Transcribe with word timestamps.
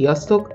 Sziasztok! 0.00 0.54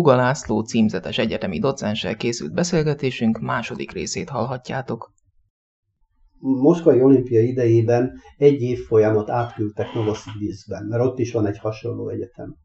Buga 0.00 0.14
László 0.14 0.60
címzetes 0.60 1.18
egyetemi 1.18 1.58
docenssel 1.58 2.16
készült 2.16 2.54
beszélgetésünk 2.54 3.38
második 3.40 3.92
részét 3.92 4.28
hallhatjátok. 4.28 5.12
Moszkvai 6.38 7.00
olimpia 7.00 7.40
idejében 7.40 8.12
egy 8.36 8.62
év 8.62 8.78
folyamat 8.78 9.30
átküldtek 9.30 9.94
Novosibirskben, 9.94 10.84
mert 10.84 11.02
ott 11.02 11.18
is 11.18 11.32
van 11.32 11.46
egy 11.46 11.58
hasonló 11.58 12.08
egyetem. 12.08 12.56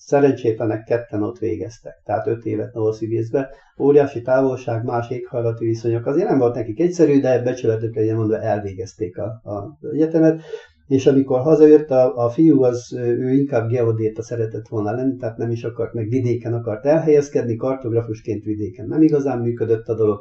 Szerencsétlenek 0.00 0.84
ketten 0.84 1.22
ott 1.22 1.38
végeztek, 1.38 2.02
tehát 2.04 2.26
öt 2.26 2.44
évet 2.44 2.74
Novosibirskbe. 2.74 3.48
Óriási 3.78 4.22
távolság, 4.22 4.84
más 4.84 5.10
éghajlati 5.10 5.64
viszonyok. 5.64 6.06
Azért 6.06 6.28
nem 6.28 6.38
volt 6.38 6.54
nekik 6.54 6.80
egyszerű, 6.80 7.20
de 7.20 7.42
becsületük 7.42 7.94
legyen 7.94 8.16
mondva 8.16 8.40
elvégezték 8.40 9.18
a, 9.18 9.24
a 9.24 9.78
egyetemet. 9.92 10.40
És 10.86 11.06
amikor 11.06 11.40
hazajött, 11.40 11.90
a, 11.90 12.16
a 12.16 12.28
fiú 12.28 12.62
az, 12.62 12.92
ő 12.96 13.32
inkább 13.32 13.68
geodéta 13.68 14.22
szeretett 14.22 14.68
volna 14.68 14.92
lenni, 14.92 15.16
tehát 15.16 15.36
nem 15.36 15.50
is 15.50 15.64
akart, 15.64 15.92
meg 15.92 16.08
vidéken 16.08 16.54
akart 16.54 16.84
elhelyezkedni, 16.84 17.56
kartografusként 17.56 18.44
vidéken 18.44 18.86
nem 18.86 19.02
igazán 19.02 19.38
működött 19.38 19.86
a 19.86 19.94
dolog, 19.94 20.20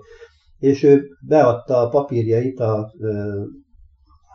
és 0.60 0.84
ő 0.84 1.04
beadta 1.28 1.78
a 1.78 1.90
papírjait 1.90 2.60
a 2.60 2.92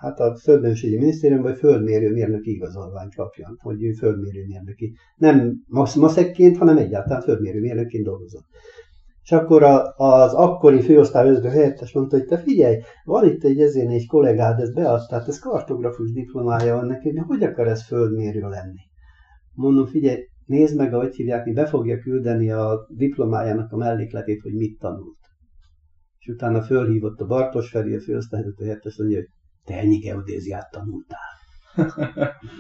hát 0.03 0.19
a 0.19 0.37
Földmérőségi 0.37 0.99
Minisztériumban, 0.99 1.51
hogy 1.51 1.61
földmérő 1.61 2.13
mérnöki 2.13 2.51
igazolványt 2.51 3.15
kapjon, 3.15 3.57
hogy 3.59 3.83
ő 3.83 3.93
földmérő 3.93 4.45
mérnöki. 4.47 4.95
Nem 5.17 5.53
maszekként, 5.99 6.57
hanem 6.57 6.77
egyáltalán 6.77 7.21
földmérő 7.21 7.61
mérnökként 7.61 8.05
dolgozott. 8.05 8.45
És 9.23 9.33
akkor 9.33 9.63
a, 9.63 9.95
az 9.97 10.35
akkori 10.35 10.81
főosztályvezető 10.81 11.49
helyettes 11.49 11.93
mondta, 11.93 12.17
hogy 12.17 12.27
te 12.27 12.39
figyelj, 12.39 12.77
van 13.05 13.25
itt 13.29 13.45
egy 13.45 13.61
ezén 13.61 13.91
egy 13.91 14.07
kollégád, 14.07 14.61
ezt 14.61 14.75
beadtát, 14.75 15.29
ez 15.29 15.39
kartografus 15.39 16.13
diplomája 16.13 16.75
van 16.75 16.87
neki, 16.87 17.13
de 17.13 17.21
hogy 17.21 17.43
akar 17.43 17.69
ez 17.69 17.87
földmérő 17.87 18.41
lenni? 18.41 18.81
Mondom, 19.55 19.87
figyelj, 19.87 20.19
nézd 20.47 20.77
meg, 20.77 20.95
ahogy 20.95 21.15
hívják, 21.15 21.45
mi 21.45 21.53
be 21.53 21.67
fogja 21.67 21.99
küldeni 21.99 22.51
a 22.51 22.87
diplomájának 22.89 23.73
a 23.73 23.77
mellékletét, 23.77 24.41
hogy 24.41 24.55
mit 24.55 24.79
tanult. 24.79 25.19
És 26.19 26.27
utána 26.27 26.63
fölhívott 26.63 27.21
a 27.21 27.27
Bartos 27.27 27.71
Feri, 27.71 27.95
a 27.95 28.01
főosztályvezető 28.01 28.65
helyettes, 28.65 28.99
mondja, 28.99 29.17
hogy 29.19 29.29
te 29.65 29.79
ennyi 29.79 29.97
geodéziát 29.97 30.71
tanultál. 30.71 31.31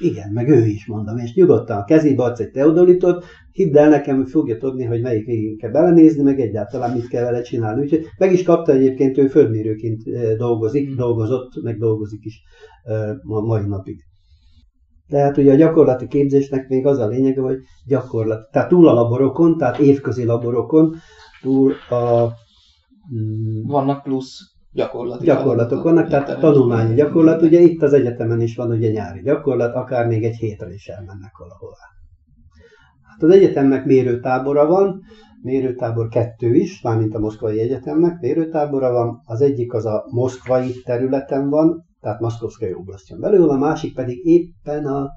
Igen, 0.01 0.33
meg 0.33 0.49
ő 0.49 0.67
is 0.67 0.87
mondom, 0.87 1.19
és 1.19 1.35
nyugodtan 1.35 1.79
a 1.79 1.85
kezébe 1.85 2.23
adsz 2.23 2.41
egy 2.41 2.51
teodolitot, 2.51 3.25
hidd 3.53 3.77
el 3.77 3.89
nekem, 3.89 4.17
hogy 4.17 4.31
fogja 4.31 4.57
tudni, 4.57 4.85
hogy 4.85 5.01
melyik 5.01 5.27
végén 5.27 5.57
kell 5.57 5.71
belenézni, 5.71 6.23
meg 6.23 6.41
egyáltalán 6.41 6.93
mit 6.93 7.09
kell 7.09 7.25
vele 7.25 7.43
csinálni. 7.43 7.81
Úgyhogy 7.81 8.07
meg 8.19 8.33
is 8.33 8.43
kapta 8.43 8.73
egyébként, 8.73 9.19
ő 9.19 9.27
földmérőként 9.29 10.03
dolgozik, 10.37 10.91
mm. 10.91 10.97
dolgozott, 10.97 11.63
meg 11.63 11.79
dolgozik 11.79 12.25
is 12.25 12.43
a 13.23 13.41
mai 13.41 13.67
napig. 13.67 14.05
Tehát 15.09 15.37
ugye 15.37 15.53
a 15.53 15.57
gyakorlati 15.57 16.07
képzésnek 16.07 16.69
még 16.69 16.87
az 16.87 16.99
a 16.99 17.07
lényege, 17.07 17.41
hogy 17.41 17.59
gyakorlat, 17.87 18.51
tehát 18.51 18.69
túl 18.69 18.89
a 18.89 18.93
laborokon, 18.93 19.57
tehát 19.57 19.79
évközi 19.79 20.25
laborokon, 20.25 20.95
túl 21.43 21.73
a... 21.91 22.31
Mm, 23.15 23.67
Vannak 23.67 24.03
plusz 24.03 24.52
gyakorlati 24.73 25.25
gyakorlatok 25.25 25.83
vannak, 25.83 26.09
tehát 26.09 26.41
tanulmányi 26.41 26.95
gyakorlat, 26.95 27.43
ugye 27.43 27.61
itt 27.61 27.83
az 27.83 27.93
egyetemen 27.93 28.41
is 28.41 28.57
van 28.57 28.71
ugye 28.71 28.91
nyári 28.91 29.23
gyakorlat, 29.23 29.75
akár 29.75 30.07
még 30.07 30.25
egy 30.25 30.37
hétre 30.37 30.73
is 30.73 30.89
elmennek 30.89 31.37
valahová. 31.39 31.87
Hát 33.03 33.23
az 33.23 33.31
egyetemnek 33.31 33.85
mérőtábora 33.85 34.67
van, 34.67 35.01
mérőtábor 35.43 36.09
kettő 36.09 36.55
is, 36.55 36.83
mármint 36.83 37.15
a 37.15 37.19
Moszkvai 37.19 37.61
Egyetemnek 37.61 38.21
mérőtábora 38.21 38.93
van, 38.93 39.21
az 39.25 39.41
egyik 39.41 39.75
az 39.75 39.87
a 39.87 40.05
moszkvai 40.11 40.73
területen 40.85 41.49
van, 41.49 41.85
tehát 42.01 42.21
Moszkovszkai 42.21 42.75
oblasztjon 42.75 43.21
belül, 43.21 43.51
a 43.51 43.57
másik 43.57 43.95
pedig 43.95 44.27
éppen 44.27 44.87
a 44.87 45.11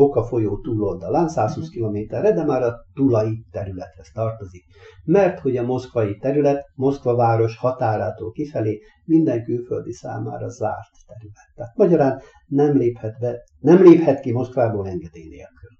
Oka 0.00 0.24
folyó 0.24 0.60
túloldalán, 0.60 1.28
120 1.28 1.68
kilométerre, 1.68 2.32
de 2.32 2.44
már 2.44 2.62
a 2.62 2.74
tulai 2.94 3.44
területhez 3.50 4.10
tartozik. 4.14 4.64
Mert 5.04 5.38
hogy 5.38 5.56
a 5.56 5.62
moszkvai 5.62 6.16
terület, 6.16 6.64
Moszkva 6.74 7.14
város 7.14 7.56
határától 7.56 8.30
kifelé 8.30 8.78
minden 9.04 9.44
külföldi 9.44 9.92
számára 9.92 10.48
zárt 10.48 10.90
terület. 11.06 11.52
Tehát 11.54 11.76
magyarán 11.76 12.20
nem 12.46 12.76
léphet, 12.76 13.18
be, 13.18 13.36
nem 13.58 13.82
léphet 13.82 14.20
ki 14.20 14.32
Moszkvából 14.32 14.88
engedély 14.88 15.28
nélkül. 15.28 15.70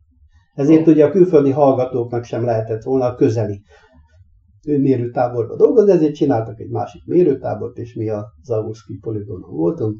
Ezért 0.54 0.86
ugye 0.86 1.04
a 1.04 1.10
külföldi 1.10 1.50
hallgatóknak 1.50 2.24
sem 2.24 2.44
lehetett 2.44 2.82
volna 2.82 3.04
a 3.04 3.14
közeli 3.14 3.62
mérőtáborba 4.62 5.56
dolgozni, 5.56 5.92
ezért 5.92 6.14
csináltak 6.14 6.60
egy 6.60 6.70
másik 6.70 7.04
mérőtábort, 7.04 7.76
és 7.76 7.94
mi 7.94 8.08
a 8.08 8.26
Zavurszki 8.42 8.98
poligonon 9.00 9.50
voltunk, 9.50 9.96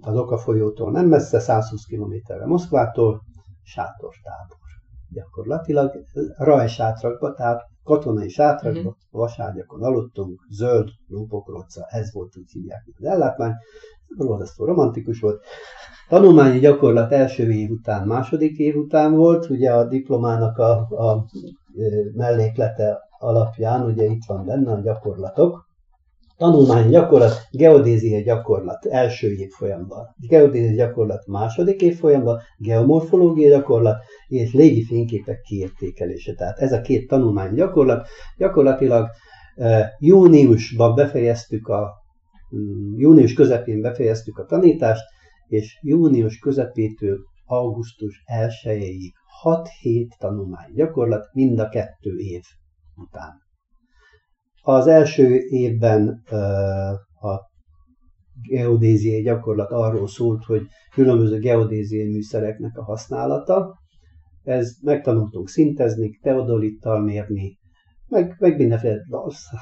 az 0.00 0.16
Oka 0.16 0.38
folyótól 0.38 0.90
nem 0.90 1.06
messze, 1.06 1.38
120 1.38 1.84
kilométerre 1.84 2.46
Moszkvától, 2.46 3.20
sátortábor. 3.66 4.58
Gyakorlatilag 5.10 5.90
rajsátrakba, 6.36 7.32
tehát 7.32 7.62
katonai 7.84 8.28
sátrakba, 8.28 8.78
uh-huh. 8.78 8.94
vaságyakon 9.10 9.82
aludtunk, 9.82 10.46
zöld, 10.50 10.88
lúpokrocca, 11.08 11.86
ez 11.88 12.12
volt, 12.12 12.36
úgy 12.36 12.50
hívják 12.50 12.84
az 12.98 13.04
ellátmány. 13.04 13.52
Borzasztó 14.16 14.64
romantikus 14.64 15.20
volt. 15.20 15.44
Tanulmányi 16.08 16.58
gyakorlat 16.58 17.12
első 17.12 17.50
év 17.50 17.70
után, 17.70 18.06
második 18.06 18.58
év 18.58 18.76
után 18.76 19.14
volt, 19.14 19.50
ugye 19.50 19.72
a 19.72 19.88
diplomának 19.88 20.58
a, 20.58 20.72
a 20.78 21.24
melléklete 22.14 22.98
alapján, 23.18 23.84
ugye 23.84 24.04
itt 24.04 24.24
van 24.26 24.44
benne 24.44 24.72
a 24.72 24.80
gyakorlatok, 24.80 25.66
Tanulmányi 26.36 26.90
gyakorlat, 26.90 27.32
geodézia 27.50 28.20
gyakorlat 28.20 28.86
első 28.86 29.32
évfolyamban, 29.32 30.14
geodézia 30.28 30.74
gyakorlat 30.74 31.26
második 31.26 31.80
évfolyamban, 31.80 32.40
geomorfológia 32.58 33.48
gyakorlat 33.48 33.96
és 34.28 34.52
légi 34.52 34.84
fényképek 34.84 35.40
kiértékelése. 35.40 36.34
Tehát 36.34 36.58
ez 36.58 36.72
a 36.72 36.80
két 36.80 37.08
tanulmányi 37.08 37.56
gyakorlat. 37.56 38.06
Gyakorlatilag 38.38 39.08
júniusban 39.98 40.94
befejeztük 40.94 41.68
a 41.68 41.92
mm, 42.56 42.98
június 42.98 43.32
közepén 43.32 43.80
befejeztük 43.80 44.38
a 44.38 44.44
tanítást, 44.44 45.04
és 45.48 45.78
június 45.82 46.38
közepétől 46.38 47.18
augusztus 47.46 48.22
1-ig 48.64 49.12
6 49.42 49.68
hét 49.80 50.14
tanulmány 50.18 50.72
gyakorlat, 50.74 51.28
mind 51.32 51.58
a 51.58 51.68
kettő 51.68 52.16
év 52.16 52.42
után. 52.96 53.45
Az 54.68 54.86
első 54.86 55.38
évben 55.48 56.22
a 57.20 57.40
geodéziai 58.48 59.22
gyakorlat 59.22 59.70
arról 59.70 60.08
szólt, 60.08 60.44
hogy 60.44 60.62
különböző 60.94 61.38
geodéziai 61.38 62.10
műszereknek 62.10 62.78
a 62.78 62.84
használata. 62.84 63.74
Ez 64.42 64.70
megtanultunk 64.82 65.48
szintezni, 65.48 66.18
teodolittal 66.22 67.00
mérni, 67.00 67.58
meg, 68.08 68.36
meg 68.38 68.56
mindenféle 68.56 69.00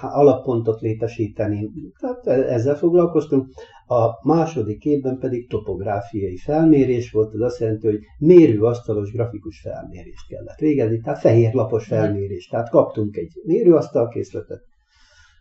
alappontot 0.01 0.81
létesíteni. 0.81 1.71
Tehát 2.01 2.27
e-, 2.27 2.53
ezzel 2.53 2.77
foglalkoztunk. 2.77 3.47
A 3.87 4.29
második 4.29 4.85
évben 4.85 5.19
pedig 5.19 5.49
topográfiai 5.49 6.37
felmérés 6.37 7.11
volt, 7.11 7.35
az 7.35 7.41
azt 7.41 7.61
jelenti, 7.61 7.87
hogy 7.87 8.01
mérőasztalos 8.19 9.13
grafikus 9.13 9.61
felmérést 9.61 10.29
kellett 10.29 10.59
végezni, 10.59 11.01
tehát 11.01 11.21
fehér 11.21 11.55
lapos 11.55 11.87
felmérés. 11.87 12.47
Tehát 12.47 12.71
kaptunk 12.71 13.17
egy 13.17 13.33
mérőasztalkészletet, 13.43 14.73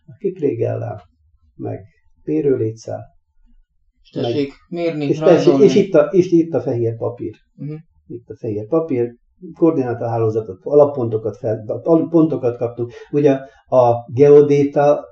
a 0.05 0.15
kiprégellel, 0.17 1.01
meg 1.55 1.79
mérőléccel. 2.23 3.01
És 4.01 4.09
tessék 4.09 4.53
meg, 4.69 4.83
mérni, 4.83 5.05
és, 5.05 5.19
tessék, 5.19 5.59
és, 5.59 5.75
itt 5.75 5.93
a, 5.93 6.01
és 6.01 6.31
itt 6.31 6.53
a 6.53 6.61
fehér 6.61 6.95
papír. 6.95 7.33
Uh-huh. 7.57 7.77
Itt 8.07 8.29
a 8.29 8.35
fehér 8.37 8.67
papír, 8.67 9.15
koordinátorhálózatot, 9.57 10.57
alappontokat, 10.63 11.37
fel, 11.37 11.63
alappontokat 11.83 12.57
kaptunk. 12.57 12.91
Ugye 13.11 13.39
a 13.65 14.11
geodéta, 14.13 15.05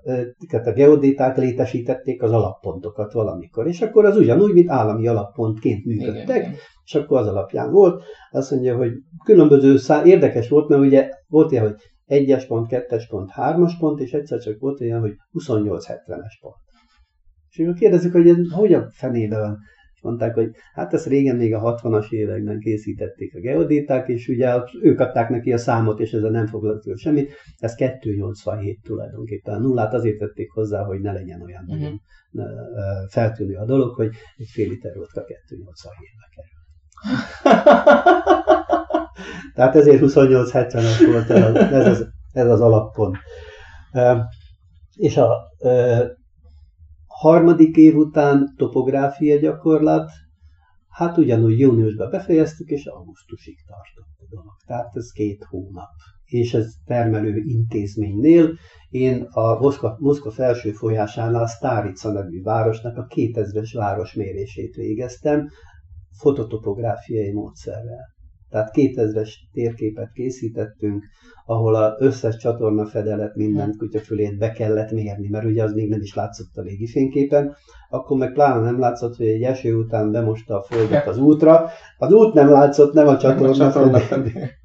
a 0.51 0.71
geodéták 0.71 1.37
létesítették 1.37 2.21
az 2.21 2.31
alappontokat 2.31 3.13
valamikor, 3.13 3.67
és 3.67 3.81
akkor 3.81 4.05
az 4.05 4.17
ugyanúgy, 4.17 4.53
mint 4.53 4.69
állami 4.69 5.07
alappontként 5.07 5.85
működtek, 5.85 6.41
igen, 6.41 6.55
és 6.85 6.95
akkor 6.95 7.19
az 7.19 7.27
alapján 7.27 7.71
volt. 7.71 8.03
Azt 8.31 8.51
mondja, 8.51 8.77
hogy 8.77 8.91
különböző 9.25 9.77
szá- 9.77 10.05
érdekes 10.05 10.49
volt, 10.49 10.69
mert 10.69 10.81
ugye 10.81 11.09
volt 11.27 11.51
ilyen, 11.51 11.63
hogy 11.63 11.75
1-es 12.07 12.43
pont, 12.47 12.67
2-es 12.69 13.03
pont, 13.09 13.31
3-as 13.35 13.73
pont, 13.79 13.99
és 13.99 14.11
egyszer 14.11 14.39
csak 14.39 14.59
volt 14.59 14.81
olyan, 14.81 14.99
hogy 14.99 15.15
28-70-es 15.33 16.37
pont. 16.41 16.55
És 17.49 17.59
akkor 17.59 17.73
kérdezzük, 17.73 18.11
hogy 18.11 18.29
ez 18.29 18.37
hogyan 18.51 18.89
fenébe 18.89 19.39
van. 19.39 19.57
És 19.93 20.01
mondták, 20.01 20.33
hogy 20.33 20.51
hát 20.73 20.93
ezt 20.93 21.07
régen 21.07 21.35
még 21.35 21.53
a 21.53 21.75
60-as 21.75 22.09
években 22.09 22.59
készítették 22.59 23.35
a 23.35 23.39
geodéták, 23.39 24.07
és 24.07 24.27
ugye 24.27 24.59
ők 24.81 24.99
adták 24.99 25.29
neki 25.29 25.53
a 25.53 25.57
számot, 25.57 25.99
és 25.99 26.11
ezzel 26.11 26.29
nem 26.29 26.47
foglalkozott 26.47 26.97
semmit. 26.97 27.33
Ez 27.57 27.75
287 27.75 28.79
tulajdonképpen. 28.83 29.53
A 29.53 29.59
nullát 29.59 29.93
azért 29.93 30.17
tették 30.17 30.51
hozzá, 30.51 30.83
hogy 30.83 30.99
ne 30.99 31.11
legyen 31.11 31.41
olyan 31.41 31.63
uh-huh. 31.67 31.93
nagyon 32.31 32.57
feltűnő 33.09 33.55
a 33.55 33.65
dolog, 33.65 33.95
hogy 33.95 34.09
egy 34.37 34.49
fél 34.51 34.69
liter 34.69 34.95
vodka 34.95 35.21
287-be 35.21 36.27
kerül. 36.35 36.59
Tehát 39.53 39.75
ezért 39.75 40.01
28-70-es 40.01 41.11
volt 41.11 41.29
ez, 41.29 41.55
ez, 41.55 41.87
az, 41.87 42.07
ez 42.31 42.47
az 42.47 42.61
alappont. 42.61 43.17
És 44.95 45.17
a 45.17 45.35
harmadik 47.07 47.75
év 47.75 47.95
után 47.95 48.53
topográfia 48.57 49.39
gyakorlat, 49.39 50.11
hát 50.89 51.17
ugyanúgy 51.17 51.59
júniusban 51.59 52.09
befejeztük, 52.09 52.69
és 52.69 52.85
augusztusig 52.85 53.55
tartott 53.67 54.15
a 54.19 54.25
dolog. 54.29 54.55
Tehát 54.65 54.95
ez 54.95 55.11
két 55.11 55.45
hónap. 55.49 55.89
És 56.25 56.53
ez 56.53 56.73
termelő 56.85 57.37
intézménynél 57.37 58.57
én 58.89 59.21
a 59.21 59.59
Moszkva, 59.59 59.95
Moszkva 59.99 60.31
felső 60.31 60.71
folyásánál 60.71 61.47
Stárica 61.47 62.11
nevű 62.11 62.41
városnak 62.41 62.97
a 62.97 63.05
2000-es 63.15 63.71
városmérését 63.73 64.75
végeztem 64.75 65.47
fototopográfiai 66.17 67.31
módszerrel. 67.31 68.19
Tehát 68.51 68.71
2000-es 68.73 69.29
térképet 69.53 70.11
készítettünk, 70.13 71.03
ahol 71.45 71.75
az 71.75 71.93
összes 71.99 72.37
csatorna 72.37 72.85
fedelet, 72.85 73.35
mindent 73.35 73.77
kutyafülét 73.77 74.37
be 74.37 74.51
kellett 74.51 74.91
mérni, 74.91 75.27
mert 75.29 75.45
ugye 75.45 75.63
az 75.63 75.73
még 75.73 75.89
nem 75.89 76.01
is 76.01 76.13
látszott 76.13 76.57
a 76.57 76.61
légifényképen. 76.61 77.55
Akkor 77.89 78.17
meg 78.17 78.33
pláne 78.33 78.61
nem 78.61 78.79
látszott, 78.79 79.15
hogy 79.15 79.27
egy 79.27 79.43
eső 79.43 79.75
után 79.75 80.11
bemosta 80.11 80.57
a 80.57 80.63
földet 80.63 81.07
az 81.07 81.17
útra. 81.17 81.69
Az 81.97 82.13
út 82.13 82.33
nem 82.33 82.49
látszott, 82.49 82.93
nem 82.93 83.07
a 83.07 83.17
csatorna, 83.17 83.55
nem 83.57 83.67
a 83.67 83.71
csatorna 83.71 83.99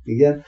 Igen 0.06 0.42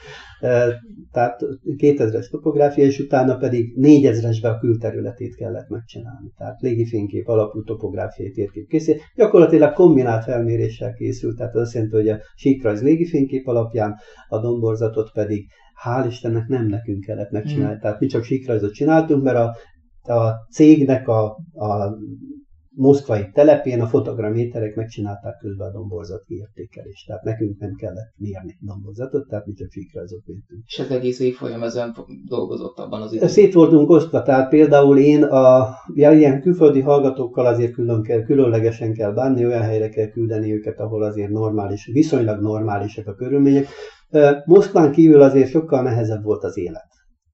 tehát 1.11 1.39
2000-es 1.77 2.29
topográfia, 2.29 2.83
és 2.83 2.99
utána 2.99 3.37
pedig 3.37 3.73
4000-esbe 3.77 4.55
a 4.55 4.59
külterületét 4.59 5.35
kellett 5.35 5.69
megcsinálni. 5.69 6.31
Tehát 6.37 6.59
légifénykép 6.59 7.27
alapú 7.27 7.63
topográfiai 7.63 8.31
térkép 8.31 8.67
készül. 8.67 8.95
Gyakorlatilag 9.15 9.73
kombinált 9.73 10.23
felméréssel 10.23 10.93
készült, 10.93 11.37
tehát 11.37 11.55
az 11.55 11.61
azt 11.61 11.73
jelenti, 11.73 11.95
hogy 11.95 12.09
a 12.09 12.19
síkrajz 12.35 12.81
légifénykép 12.81 13.47
alapján, 13.47 13.95
a 14.27 14.39
domborzatot 14.39 15.11
pedig 15.11 15.45
hál' 15.83 16.07
Istennek 16.07 16.47
nem 16.47 16.65
nekünk 16.65 17.03
kellett 17.05 17.31
megcsinálni. 17.31 17.75
Mm. 17.75 17.79
Tehát 17.79 17.99
mi 17.99 18.07
csak 18.07 18.23
síkrajzot 18.23 18.73
csináltunk, 18.73 19.23
mert 19.23 19.37
a, 19.37 19.55
a 20.13 20.47
cégnek 20.51 21.07
a, 21.07 21.23
a 21.53 21.97
moszkvai 22.79 23.29
telepén 23.33 23.81
a 23.81 23.87
fotograméterek 23.87 24.75
megcsinálták 24.75 25.37
közben 25.37 25.67
a 25.67 25.71
domborzat 25.71 26.23
kiértékelést. 26.23 27.07
Tehát 27.07 27.23
nekünk 27.23 27.59
nem 27.59 27.75
kellett 27.75 28.13
mérni 28.17 28.57
domborzatot, 28.59 29.27
tehát 29.27 29.45
mi 29.45 29.53
csak 29.53 29.71
síkrajzot 29.71 30.25
védtünk. 30.25 30.63
És 30.65 30.79
ez 30.79 30.89
egész 30.89 31.19
évfolyam 31.19 31.63
ezen 31.63 31.95
dolgozott 32.27 32.77
abban 32.77 33.01
az 33.01 33.11
időben? 33.11 33.29
Szét 33.29 33.53
voltunk 33.53 33.89
osztva, 33.89 34.21
tehát 34.21 34.49
például 34.49 34.97
én 34.97 35.23
a 35.23 35.67
ja, 35.93 36.11
ilyen 36.11 36.41
külföldi 36.41 36.81
hallgatókkal 36.81 37.45
azért 37.45 37.73
külön 37.73 38.03
kell, 38.03 38.23
különlegesen 38.23 38.93
kell 38.93 39.13
bánni, 39.13 39.45
olyan 39.45 39.61
helyre 39.61 39.89
kell 39.89 40.07
küldeni 40.07 40.53
őket, 40.53 40.79
ahol 40.79 41.03
azért 41.03 41.29
normális, 41.29 41.85
viszonylag 41.85 42.41
normálisak 42.41 43.07
a 43.07 43.15
körülmények. 43.15 43.67
Moszkván 44.45 44.91
kívül 44.91 45.21
azért 45.21 45.49
sokkal 45.49 45.81
nehezebb 45.81 46.23
volt 46.23 46.43
az 46.43 46.57
élet. 46.57 46.87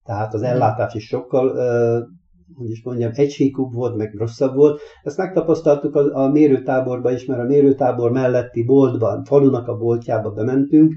Tehát 0.04 0.34
az 0.34 0.42
ellátás 0.42 0.94
is 0.94 1.06
sokkal 1.06 1.58
hogy 2.54 2.70
is 2.70 2.84
mondjam, 2.84 3.12
egységúbb 3.14 3.74
volt, 3.74 3.96
meg 3.96 4.14
rosszabb 4.14 4.56
volt. 4.56 4.82
Ezt 5.04 5.18
megtapasztaltuk 5.18 5.96
a, 5.96 6.24
a 6.24 6.32
mérőtáborban 6.32 7.14
is, 7.14 7.26
mert 7.26 7.42
a 7.42 7.46
mérőtábor 7.46 8.12
melletti 8.12 8.64
boltban, 8.64 9.24
falunak 9.24 9.68
a 9.68 9.78
boltjába 9.78 10.32
bementünk, 10.32 10.94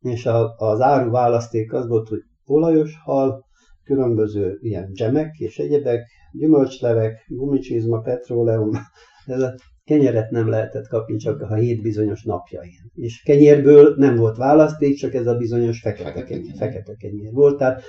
és 0.00 0.26
a, 0.26 0.54
az 0.56 0.80
áru 0.80 1.10
választék 1.10 1.72
az 1.72 1.88
volt, 1.88 2.08
hogy 2.08 2.20
olajos 2.44 2.92
hal, 3.04 3.44
különböző 3.84 4.58
ilyen 4.60 4.90
gemek 4.92 5.36
és 5.38 5.58
egyebek, 5.58 6.06
gyümölcslevek, 6.32 7.24
gumicsizma, 7.28 7.98
petróleum, 7.98 8.70
ez 9.26 9.40
a 9.40 9.54
kenyeret 9.84 10.30
nem 10.30 10.48
lehetett 10.48 10.86
kapni 10.86 11.16
csak 11.16 11.40
a 11.40 11.54
hét 11.54 11.82
bizonyos 11.82 12.22
napjain. 12.22 12.70
És 12.94 13.22
kenyérből 13.22 13.94
nem 13.96 14.16
volt 14.16 14.36
választék, 14.36 14.96
csak 14.96 15.14
ez 15.14 15.26
a 15.26 15.36
bizonyos 15.36 15.80
fekete, 15.80 16.04
fekete, 16.04 16.26
kenyér, 16.26 16.54
fekete 16.56 16.94
kenyér 16.94 17.32
volt. 17.32 17.58
Tehát 17.58 17.82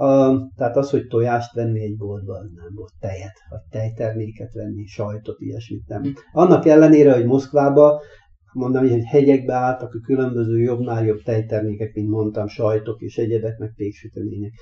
a, 0.00 0.48
tehát 0.56 0.76
az, 0.76 0.90
hogy 0.90 1.06
tojást 1.06 1.54
venni 1.54 1.80
egy 1.82 1.96
boltban, 1.96 2.52
nem 2.54 2.74
volt 2.74 2.92
tejet, 3.00 3.34
vagy 3.48 3.60
tejterméket 3.70 4.52
venni, 4.52 4.84
sajtot, 4.86 5.40
ilyesmit 5.40 5.86
nem. 5.86 6.02
Hm. 6.02 6.08
Annak 6.32 6.66
ellenére, 6.66 7.14
hogy 7.14 7.24
Moszkvába, 7.24 8.02
mondom, 8.52 8.88
hogy 8.88 9.04
hegyekbe 9.04 9.54
álltak 9.54 9.94
a 9.94 10.00
különböző 10.06 10.58
jobbnál 10.58 11.04
jobb 11.04 11.22
tejtermékek, 11.22 11.94
mint 11.94 12.08
mondtam, 12.08 12.46
sajtok 12.46 13.00
és 13.00 13.18
egyebek, 13.18 13.58
meg 13.58 13.72
péksütemények. 13.76 14.52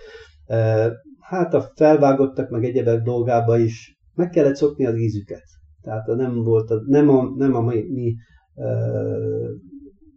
Hát 1.21 1.55
a 1.55 1.71
felvágottak, 1.75 2.51
meg 2.51 2.65
egyebek 2.65 3.03
dolgába 3.03 3.59
is 3.59 3.99
meg 4.15 4.29
kellett 4.29 4.57
szokni 4.57 4.87
az 4.87 4.97
ízüket. 4.97 5.45
Tehát 5.83 6.07
nem 6.07 6.43
volt, 6.43 6.71
a, 6.71 6.83
nem 6.87 7.09
a, 7.09 7.35
nem 7.37 7.55
a 7.55 7.61
mi, 7.61 7.85
mi 7.93 8.15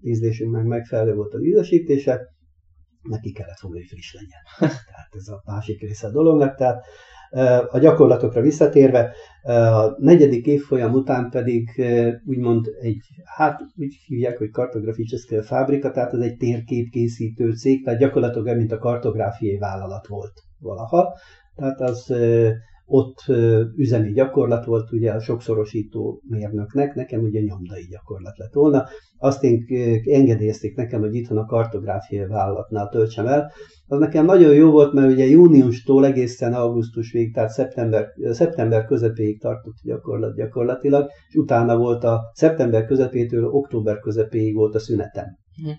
ízlésünknek 0.01 0.63
megfelelő 0.63 1.13
volt 1.13 1.33
az 1.33 1.43
ízesítése, 1.43 2.30
neki 3.03 3.31
kellett 3.31 3.59
fogni, 3.59 3.77
hogy 3.77 3.87
friss 3.87 4.13
legyen. 4.13 4.41
Tehát 4.87 5.09
ez 5.11 5.27
a 5.27 5.41
másik 5.45 5.81
része 5.81 6.07
a 6.07 6.11
dolognak. 6.11 6.55
Tehát 6.55 6.85
a 7.71 7.77
gyakorlatokra 7.79 8.41
visszatérve, 8.41 9.13
a 9.43 9.95
negyedik 9.97 10.45
évfolyam 10.45 10.93
után 10.93 11.29
pedig 11.29 11.81
úgymond 12.25 12.67
egy, 12.81 13.01
hát 13.25 13.61
úgy 13.75 13.95
hívják, 14.05 14.37
hogy 14.37 14.49
kartograficzeszke 14.49 15.41
fabrika, 15.41 15.91
tehát 15.91 16.13
ez 16.13 16.19
egy 16.19 16.37
térképkészítő 16.37 17.51
cég, 17.51 17.83
tehát 17.83 17.99
gyakorlatilag 17.99 18.57
mint 18.57 18.71
a 18.71 18.77
kartográfiai 18.77 19.57
vállalat 19.57 20.07
volt 20.07 20.33
valaha. 20.59 21.17
Tehát 21.55 21.81
az 21.81 22.13
ott 22.93 23.17
üzemi 23.75 24.11
gyakorlat 24.11 24.65
volt 24.65 24.91
ugye 24.91 25.11
a 25.11 25.19
sokszorosító 25.19 26.21
mérnöknek, 26.27 26.95
nekem 26.95 27.21
ugye 27.21 27.39
nyomdai 27.41 27.87
gyakorlat 27.89 28.37
lett 28.37 28.53
volna. 28.53 28.85
Azt 29.17 29.43
én 29.43 29.65
engedélyezték 30.03 30.75
nekem, 30.75 30.99
hogy 30.99 31.15
itthon 31.15 31.37
a 31.37 31.45
kartográfiai 31.45 32.27
vállalatnál 32.27 32.89
töltsem 32.89 33.27
el. 33.27 33.51
Az 33.87 33.99
nekem 33.99 34.25
nagyon 34.25 34.53
jó 34.53 34.71
volt, 34.71 34.93
mert 34.93 35.11
ugye 35.11 35.25
júniustól 35.25 36.05
egészen 36.05 36.53
augusztusig, 36.53 37.33
tehát 37.33 37.49
szeptember, 37.49 38.07
szeptember 38.31 38.85
közepéig 38.85 39.39
tartott 39.39 39.75
a 39.83 39.87
gyakorlat 39.87 40.35
gyakorlatilag, 40.35 41.09
és 41.27 41.35
utána 41.35 41.77
volt 41.77 42.03
a 42.03 42.19
szeptember 42.33 42.85
közepétől 42.85 43.45
október 43.45 43.99
közepéig 43.99 44.55
volt 44.55 44.75
a 44.75 44.79
szünetem. 44.79 45.25
Hm. 45.63 45.69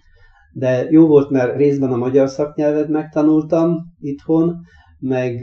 De 0.54 0.86
jó 0.90 1.06
volt, 1.06 1.30
mert 1.30 1.56
részben 1.56 1.92
a 1.92 1.96
magyar 1.96 2.28
szaknyelvet 2.28 2.88
megtanultam 2.88 3.76
itthon, 4.00 4.60
meg 5.02 5.40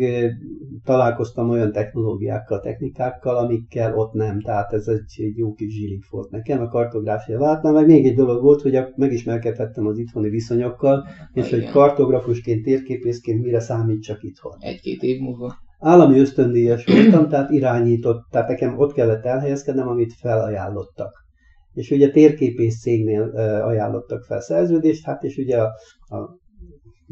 találkoztam 0.83 1.49
olyan 1.49 1.71
technológiákkal, 1.71 2.59
technikákkal, 2.59 3.37
amikkel 3.37 3.97
ott 3.97 4.13
nem, 4.13 4.41
tehát 4.41 4.73
ez 4.73 4.87
egy, 4.87 5.25
egy 5.25 5.37
jó 5.37 5.53
kis 5.53 5.73
zsilik 5.73 6.09
volt 6.09 6.29
nekem, 6.31 6.61
a 6.61 6.67
kartográfia 6.67 7.39
váltnál, 7.39 7.73
meg 7.73 7.85
még 7.85 8.05
egy 8.05 8.15
dolog 8.15 8.41
volt, 8.41 8.61
hogy 8.61 8.79
megismerkedhettem 8.95 9.87
az 9.87 9.97
itthoni 9.97 10.29
viszonyokkal, 10.29 11.07
és 11.33 11.47
igen. 11.47 11.59
hogy 11.59 11.71
kartografusként, 11.71 12.63
térképészként 12.63 13.43
mire 13.43 13.59
számítsak 13.59 14.23
itthon. 14.23 14.55
Egy-két 14.59 15.01
év 15.01 15.19
múlva. 15.19 15.55
Állami 15.79 16.19
ösztöndíjas 16.19 16.85
voltam, 16.85 17.29
tehát 17.29 17.51
irányított, 17.51 18.27
tehát 18.31 18.47
nekem 18.47 18.77
ott 18.77 18.93
kellett 18.93 19.25
elhelyezkednem, 19.25 19.87
amit 19.87 20.13
felajánlottak. 20.13 21.27
És 21.73 21.91
ugye 21.91 22.11
térképész 22.11 22.81
cégnél 22.81 23.21
ajánlottak 23.63 24.23
fel 24.23 24.41
szerződést, 24.41 25.05
hát 25.05 25.23
és 25.23 25.37
ugye 25.37 25.57
a, 25.61 25.71
a 26.15 26.38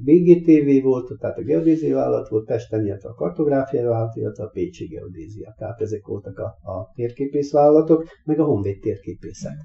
BGTV 0.04 0.84
volt, 0.84 1.20
tehát 1.20 1.38
a 1.38 1.44
geodézia 1.44 1.96
vállalat 1.96 2.30
volt 2.30 2.46
Pesten, 2.46 2.86
illetve 2.86 3.10
a 3.10 3.14
kartográfia 3.14 3.90
vállalat, 3.90 4.16
illetve 4.16 4.44
a 4.44 4.50
Pécsi 4.50 4.86
geodézia. 4.86 5.54
Tehát 5.58 5.82
ezek 5.82 6.06
voltak 6.06 6.38
a, 6.38 6.72
a 6.72 6.92
térképész 6.96 7.52
vállalatok, 7.52 8.06
meg 8.24 8.40
a 8.40 8.44
Honvéd 8.44 8.80
térképészek. 8.80 9.56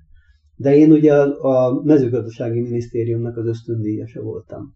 De 0.56 0.76
én 0.76 0.92
ugye 0.92 1.14
a, 1.14 1.66
a 1.66 1.82
mezőgazdasági 1.82 2.60
minisztériumnak 2.60 3.36
az 3.36 3.46
ösztöndíjasa 3.46 4.22
voltam. 4.22 4.74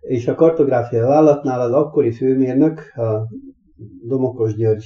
És 0.00 0.28
a 0.28 0.34
kartográfia 0.34 1.06
vállalatnál 1.06 1.60
az 1.60 1.72
akkori 1.72 2.12
főmérnök, 2.12 2.78
a 2.94 3.28
Domokos 4.06 4.54
György, 4.54 4.84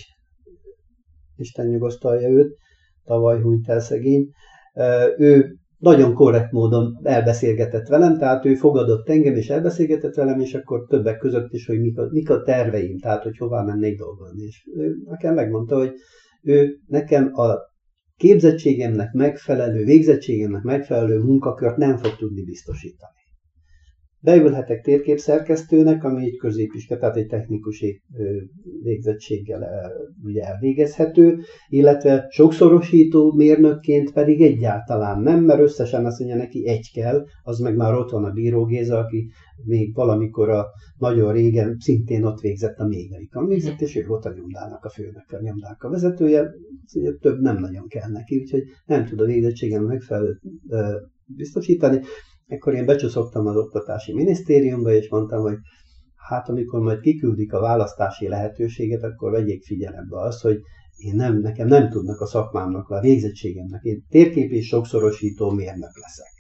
Isten 1.36 1.66
nyugosztalja 1.66 2.28
őt, 2.28 2.56
tavaly 3.04 3.40
hunyt 3.40 3.68
el 3.68 3.80
szegény, 3.80 4.30
ő 5.18 5.56
nagyon 5.86 6.14
korrekt 6.14 6.52
módon 6.52 7.00
elbeszélgetett 7.02 7.86
velem, 7.86 8.18
tehát 8.18 8.44
ő 8.44 8.54
fogadott 8.54 9.08
engem 9.08 9.34
és 9.34 9.48
elbeszélgetett 9.48 10.14
velem, 10.14 10.40
és 10.40 10.54
akkor 10.54 10.86
többek 10.88 11.18
között 11.18 11.52
is, 11.52 11.66
hogy 11.66 11.80
mik 11.80 11.98
a, 11.98 12.08
mik 12.10 12.30
a 12.30 12.42
terveim, 12.42 12.98
tehát 12.98 13.22
hogy 13.22 13.36
hová 13.36 13.62
mennék 13.62 13.98
dolgozni. 13.98 14.44
És 14.44 14.68
ő 14.76 14.94
nekem 15.04 15.34
megmondta, 15.34 15.76
hogy 15.76 15.92
ő 16.42 16.78
nekem 16.86 17.30
a 17.32 17.54
képzettségemnek 18.16 19.12
megfelelő, 19.12 19.84
végzettségemnek 19.84 20.62
megfelelő 20.62 21.18
munkakört 21.18 21.76
nem 21.76 21.96
fog 21.96 22.16
tudni 22.16 22.44
biztosítani. 22.44 23.25
Beülhetek 24.26 24.82
térképszerkesztőnek, 24.82 26.04
ami 26.04 26.24
egy 26.24 26.36
középiske, 26.36 26.96
tehát 26.96 27.16
egy 27.16 27.26
technikusi 27.26 28.00
végzettséggel 28.82 29.92
ugye 30.24 30.42
elvégezhető, 30.42 31.38
illetve 31.68 32.26
sokszorosító 32.30 33.32
mérnökként 33.32 34.12
pedig 34.12 34.42
egyáltalán 34.42 35.22
nem, 35.22 35.44
mert 35.44 35.60
összesen 35.60 36.06
azt 36.06 36.18
mondja 36.18 36.36
neki 36.36 36.68
egy 36.68 36.90
kell, 36.94 37.24
az 37.42 37.58
meg 37.58 37.76
már 37.76 37.94
ott 37.94 38.10
van 38.10 38.24
a 38.24 38.30
Bíró 38.30 38.64
Géza, 38.64 38.98
aki 38.98 39.30
még 39.64 39.94
valamikor 39.94 40.48
a 40.48 40.66
nagyon 40.98 41.32
régen 41.32 41.76
szintén 41.78 42.24
ott 42.24 42.40
végzett 42.40 42.78
a 42.78 42.86
mégaikon 42.86 43.46
végzett, 43.46 43.80
és 43.80 43.96
ő 43.96 44.06
volt 44.06 44.24
a 44.24 44.34
nyomdának 44.36 44.84
a 44.84 44.90
főnök, 44.90 45.30
a 45.30 45.40
nyomdának 45.40 45.82
a 45.82 45.90
vezetője, 45.90 46.50
több 47.20 47.40
nem 47.40 47.58
nagyon 47.58 47.88
kell 47.88 48.10
neki, 48.10 48.38
úgyhogy 48.38 48.62
nem 48.86 49.04
tud 49.04 49.20
a 49.20 49.24
végzettségem 49.24 49.84
megfelelőt 49.84 50.40
biztosítani. 51.26 52.00
Ekkor 52.46 52.74
én 52.74 52.86
becsúszottam 52.86 53.46
az 53.46 53.56
oktatási 53.56 54.12
minisztériumba, 54.12 54.92
és 54.92 55.08
mondtam, 55.08 55.42
hogy 55.42 55.56
hát 56.28 56.48
amikor 56.48 56.80
majd 56.80 57.00
kiküldik 57.00 57.52
a 57.52 57.60
választási 57.60 58.28
lehetőséget, 58.28 59.02
akkor 59.02 59.30
vegyék 59.30 59.64
figyelembe 59.64 60.20
azt, 60.20 60.42
hogy 60.42 60.60
én 60.96 61.14
nem, 61.14 61.40
nekem 61.40 61.66
nem 61.66 61.90
tudnak 61.90 62.20
a 62.20 62.26
szakmámnak, 62.26 62.88
a 62.88 63.00
végzettségemnek, 63.00 63.82
én 63.82 64.04
térkép 64.08 64.50
és 64.50 64.66
sokszorosító 64.66 65.50
mérnök 65.50 65.98
leszek. 66.00 66.34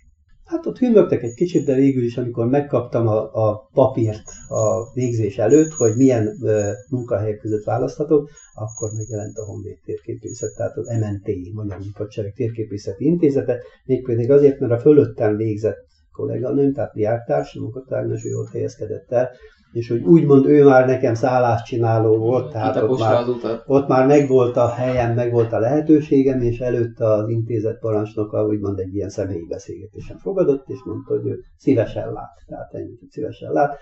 Hát 0.44 0.66
ott 0.66 0.78
hümmögtek 0.78 1.22
egy 1.22 1.34
kicsit, 1.34 1.64
de 1.64 1.74
végül 1.74 2.04
is, 2.04 2.16
amikor 2.16 2.46
megkaptam 2.46 3.06
a, 3.06 3.48
a 3.48 3.68
papírt 3.72 4.30
a 4.48 4.92
végzés 4.92 5.38
előtt, 5.38 5.72
hogy 5.72 5.96
milyen 5.96 6.26
e, 6.26 6.74
munkahelyek 6.90 7.38
között 7.38 7.64
választhatok, 7.64 8.30
akkor 8.54 8.90
megjelent 8.96 9.36
a 9.36 9.44
Honvéd 9.44 9.78
térképészet, 9.84 10.54
tehát 10.56 10.76
az 10.76 10.86
MNT, 10.86 11.52
Magyar 11.52 11.78
Hadsereg 11.94 12.32
Térképészeti 12.32 13.04
Intézete, 13.04 13.62
mégpedig 13.84 14.30
azért, 14.30 14.58
mert 14.58 14.72
a 14.72 14.78
fölöttem 14.78 15.36
végzett 15.36 15.85
kolléganőm, 16.16 16.72
tehát 16.72 16.92
diáktárs, 16.92 17.54
munkatárnos, 17.54 18.24
ő 18.24 18.34
ott 18.34 18.52
helyezkedett 18.52 19.12
el, 19.12 19.30
és 19.72 19.88
hogy 19.88 20.02
úgymond 20.02 20.46
ő 20.46 20.64
már 20.64 20.86
nekem 20.86 21.14
szálláscsináló 21.14 22.16
volt, 22.16 22.52
tehát 22.52 22.82
ott 22.82 22.98
már, 22.98 23.24
ott 23.66 23.88
már 23.88 24.06
megvolt 24.06 24.56
a 24.56 24.68
helyem, 24.68 25.14
megvolt 25.14 25.52
a 25.52 25.58
lehetőségem, 25.58 26.40
és 26.40 26.58
előtte 26.58 27.06
az 27.06 27.28
intézet 27.28 27.78
parancsnoka 27.78 28.46
úgymond 28.46 28.78
egy 28.78 28.94
ilyen 28.94 29.08
személyi 29.08 29.46
beszélgetésen 29.48 30.18
fogadott, 30.18 30.68
és 30.68 30.78
mondta, 30.84 31.14
hogy 31.14 31.26
ő 31.26 31.38
szívesen 31.56 32.12
lát, 32.12 32.34
tehát 32.46 32.74
ennyit, 32.74 33.00
szívesen 33.10 33.52
lát. 33.52 33.76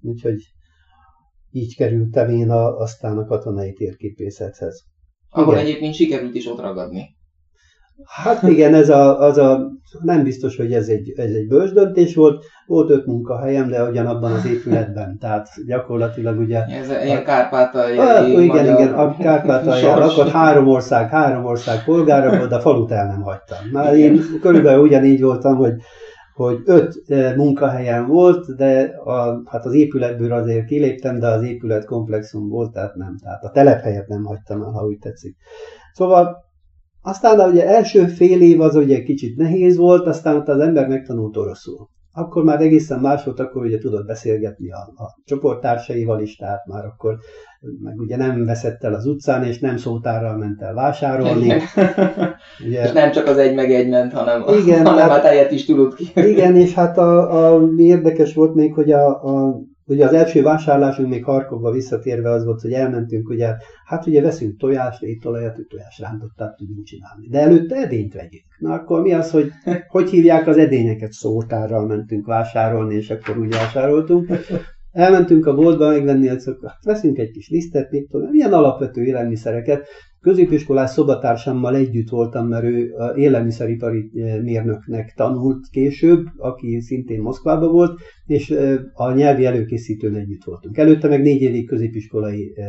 Úgyhogy 0.00 0.38
így 1.50 1.76
kerültem 1.76 2.28
én 2.28 2.50
a, 2.50 2.76
aztán 2.76 3.18
a 3.18 3.24
katonai 3.24 3.72
térképészethez. 3.72 4.82
Ahol 5.30 5.52
Igen. 5.54 5.66
egyébként 5.66 5.94
sikerült 5.94 6.34
is 6.34 6.46
ott 6.46 6.60
ragadni. 6.60 7.18
Hát 8.06 8.42
igen, 8.42 8.74
ez 8.74 8.88
a, 8.88 9.20
az 9.20 9.38
a, 9.38 9.70
nem 10.02 10.22
biztos, 10.22 10.56
hogy 10.56 10.72
ez 10.72 10.88
egy, 10.88 11.12
ez 11.16 11.30
egy 11.30 11.48
bős 11.48 11.72
döntés 11.72 12.14
volt. 12.14 12.44
Volt 12.66 12.90
öt 12.90 13.06
munkahelyem, 13.06 13.68
de 13.68 13.84
ugyanabban 13.84 14.32
az 14.32 14.46
épületben, 14.46 15.18
tehát 15.18 15.48
gyakorlatilag 15.66 16.38
ugye... 16.38 16.64
Ez 16.64 16.90
a, 16.90 17.02
ilyen 17.04 17.24
kárpátaljai 17.24 17.98
hát, 17.98 18.28
Igen, 18.28 18.64
igen, 18.64 18.92
a 18.92 19.16
kárpátaljai 19.16 19.98
lakott 19.98 20.30
három 20.30 20.68
ország, 20.68 21.08
három 21.08 21.44
ország 21.44 21.84
polgára 21.84 22.36
volt, 22.36 22.48
de 22.48 22.56
a 22.56 22.60
falut 22.60 22.90
el 22.90 23.06
nem 23.06 23.22
hagytam. 23.22 23.58
Már 23.72 23.94
én 23.94 24.20
körülbelül 24.40 24.82
ugyanígy 24.82 25.22
voltam, 25.22 25.56
hogy 25.56 25.72
hogy 26.34 26.60
öt 26.64 27.02
e, 27.06 27.34
munkahelyem 27.36 28.06
volt, 28.06 28.56
de 28.56 28.82
a, 29.04 29.42
hát 29.50 29.64
az 29.64 29.74
épületből 29.74 30.32
azért 30.32 30.66
kiléptem, 30.66 31.18
de 31.18 31.26
az 31.26 31.42
épület 31.42 31.84
komplexum 31.84 32.48
volt, 32.48 32.72
tehát 32.72 32.94
nem. 32.94 33.16
Tehát 33.22 33.44
a 33.44 33.50
telephelyet 33.50 34.08
nem 34.08 34.24
hagytam 34.24 34.62
el, 34.62 34.70
ha 34.70 34.84
úgy 34.84 34.98
tetszik. 34.98 35.36
Szóval 35.92 36.49
aztán 37.02 37.50
ugye 37.50 37.66
első 37.66 38.06
fél 38.06 38.40
év 38.40 38.60
az 38.60 38.74
ugye 38.74 39.02
kicsit 39.02 39.36
nehéz 39.36 39.76
volt, 39.76 40.06
aztán 40.06 40.36
ott 40.36 40.48
az 40.48 40.60
ember 40.60 40.88
megtanult 40.88 41.36
oroszul. 41.36 41.88
Akkor 42.12 42.44
már 42.44 42.60
egészen 42.60 43.00
más 43.00 43.24
volt, 43.24 43.40
akkor 43.40 43.64
ugye 43.64 43.78
tudott 43.78 44.06
beszélgetni 44.06 44.70
a, 44.70 45.02
a 45.02 45.22
csoporttársaival 45.24 46.20
is, 46.20 46.36
tehát 46.36 46.66
már 46.66 46.84
akkor 46.84 47.18
meg 47.82 47.98
ugye 47.98 48.16
nem 48.16 48.44
veszett 48.44 48.84
el 48.84 48.94
az 48.94 49.06
utcán, 49.06 49.44
és 49.44 49.58
nem 49.58 49.76
szótárral 49.76 50.36
ment 50.36 50.62
el 50.62 50.74
vásárolni. 50.74 51.52
ugye, 52.66 52.84
és 52.84 52.92
nem 52.92 53.10
csak 53.10 53.26
az 53.26 53.36
egy 53.36 53.54
meg 53.54 53.72
egy 53.72 53.88
ment, 53.88 54.12
hanem, 54.12 54.44
igen, 54.62 54.86
hanem 54.86 55.08
hát, 55.08 55.24
hát 55.24 55.50
is 55.50 55.64
tudott 55.64 55.94
ki. 55.94 56.10
Igen, 56.14 56.56
és 56.56 56.74
hát 56.74 56.98
a, 56.98 57.54
a, 57.54 57.68
érdekes 57.76 58.34
volt 58.34 58.54
még, 58.54 58.74
hogy 58.74 58.92
a, 58.92 59.08
a 59.08 59.60
Ugye 59.90 60.06
az 60.06 60.12
első 60.12 60.42
vásárlásunk 60.42 61.08
még 61.08 61.24
Harkovba 61.24 61.70
visszatérve 61.70 62.30
az 62.30 62.44
volt, 62.44 62.60
hogy 62.60 62.72
elmentünk, 62.72 63.28
ugye, 63.28 63.54
hát 63.86 64.06
ugye 64.06 64.20
veszünk 64.20 64.58
tojást, 64.58 65.02
étolajat, 65.02 65.58
tojás 65.68 65.98
rántottát 65.98 66.56
tudunk 66.56 66.84
csinálni. 66.84 67.28
De 67.28 67.40
előtte 67.40 67.76
edényt 67.76 68.14
vegyünk. 68.14 68.44
Na 68.58 68.72
akkor 68.72 69.02
mi 69.02 69.12
az, 69.12 69.30
hogy 69.30 69.50
hogy 69.88 70.10
hívják 70.10 70.46
az 70.46 70.56
edényeket? 70.56 71.12
Szótárral 71.12 71.86
mentünk 71.86 72.26
vásárolni, 72.26 72.94
és 72.94 73.10
akkor 73.10 73.38
úgy 73.38 73.54
vásároltunk. 73.54 74.28
Elmentünk 74.92 75.46
a 75.46 75.54
boltba 75.54 75.88
megvenni, 75.88 76.28
hogy 76.28 76.42
veszünk 76.82 77.18
egy 77.18 77.30
kis 77.30 77.48
lisztet, 77.48 77.90
mit 77.90 78.08
tudom, 78.10 78.32
ilyen 78.32 78.52
alapvető 78.52 79.04
élelmiszereket, 79.04 79.86
Középiskolás 80.20 80.90
szobatársammal 80.90 81.74
együtt 81.74 82.08
voltam, 82.08 82.48
mert 82.48 82.64
ő 82.64 82.92
élelmiszeripari 83.14 84.10
eh, 84.14 84.40
mérnöknek 84.42 85.12
tanult 85.16 85.68
később, 85.70 86.26
aki 86.36 86.80
szintén 86.80 87.20
Moszkvában 87.20 87.72
volt, 87.72 88.00
és 88.26 88.50
eh, 88.50 88.78
a 88.92 89.12
nyelvi 89.12 89.44
előkészítőn 89.44 90.14
együtt 90.14 90.44
voltunk. 90.44 90.78
Előtte 90.78 91.08
meg 91.08 91.22
négy 91.22 91.40
évig 91.40 91.68
középiskolai 91.68 92.52
eh, 92.56 92.66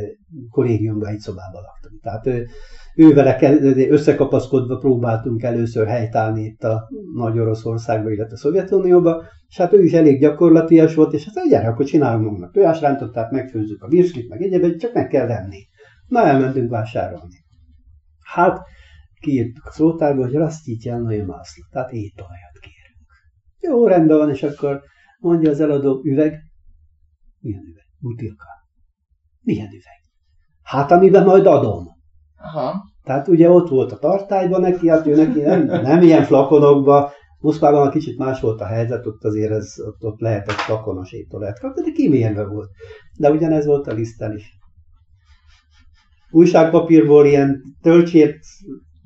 kollégiumban 0.49 1.09
egy 1.09 1.19
szobában 1.19 1.61
laktam. 1.61 1.99
Tehát 2.01 2.49
ő 2.95 3.13
vele 3.13 3.59
összekapaszkodva 3.89 4.77
próbáltunk 4.77 5.43
először 5.43 5.87
helytállni 5.87 6.43
itt 6.43 6.63
a 6.63 6.87
Nagy 7.15 7.39
Oroszországba, 7.39 8.11
illetve 8.11 8.33
a 8.33 8.37
Szovjetunióba, 8.37 9.23
és 9.47 9.57
hát 9.57 9.73
ő 9.73 9.83
is 9.83 9.93
elég 9.93 10.19
gyakorlatias 10.19 10.95
volt, 10.95 11.13
és 11.13 11.25
hát 11.25 11.49
gyere, 11.49 11.67
akkor 11.67 11.85
csinálunk 11.85 12.23
magunknak 12.23 12.51
tojásrántottát, 12.51 13.31
megfőzzük 13.31 13.83
a 13.83 13.87
virslit, 13.87 14.29
meg 14.29 14.41
egyébként, 14.41 14.79
csak 14.79 14.93
meg 14.93 15.07
kell 15.07 15.27
venni. 15.27 15.67
Na, 16.07 16.25
elmentünk 16.25 16.69
vásárolni. 16.69 17.40
Hát, 18.33 18.59
kiírtuk 19.19 19.65
a 19.65 19.71
szótárba, 19.71 20.21
hogy 20.21 20.33
rasztítjelnai 20.33 21.21
mászló, 21.21 21.63
tehát 21.71 21.91
étolajat 21.91 22.59
kérünk. 22.59 23.07
Jó, 23.59 23.87
rendben 23.87 24.17
van, 24.17 24.29
és 24.29 24.43
akkor 24.43 24.81
mondja 25.19 25.49
az 25.49 25.59
eladó, 25.59 26.01
üveg. 26.03 26.39
Milyen 27.39 27.63
üveg? 27.63 27.85
Butilka. 27.99 28.47
Milyen 29.41 29.67
üveg? 29.67 29.99
Hát, 30.61 30.91
amiben 30.91 31.25
majd 31.25 31.45
adom. 31.45 31.85
Aha. 32.37 32.83
Tehát 33.03 33.27
ugye 33.27 33.49
ott 33.49 33.69
volt 33.69 33.91
a 33.91 33.97
tartályban 33.97 34.61
neki, 34.61 34.89
hát 34.89 35.05
ő 35.05 35.15
neki 35.15 35.41
nem, 35.41 35.65
nem 35.65 36.01
ilyen 36.01 36.23
flakonokba, 36.23 37.11
Moszkvában 37.39 37.87
a 37.87 37.91
kicsit 37.91 38.17
más 38.17 38.39
volt 38.39 38.61
a 38.61 38.65
helyzet, 38.65 39.05
ott 39.05 39.23
azért 39.23 39.51
ez, 39.51 39.73
ott, 39.79 40.03
ott 40.03 40.19
lehetett 40.19 40.55
flakonos 40.55 41.11
étolajat 41.11 41.59
kapni, 41.59 41.81
de 41.81 41.91
kimérve 41.91 42.45
volt. 42.45 42.69
De 43.17 43.31
ugyanez 43.31 43.65
volt 43.65 43.87
a 43.87 43.93
liszttel 43.93 44.35
is 44.35 44.59
újságpapírból 46.31 47.25
ilyen 47.25 47.61
töltsét 47.81 48.39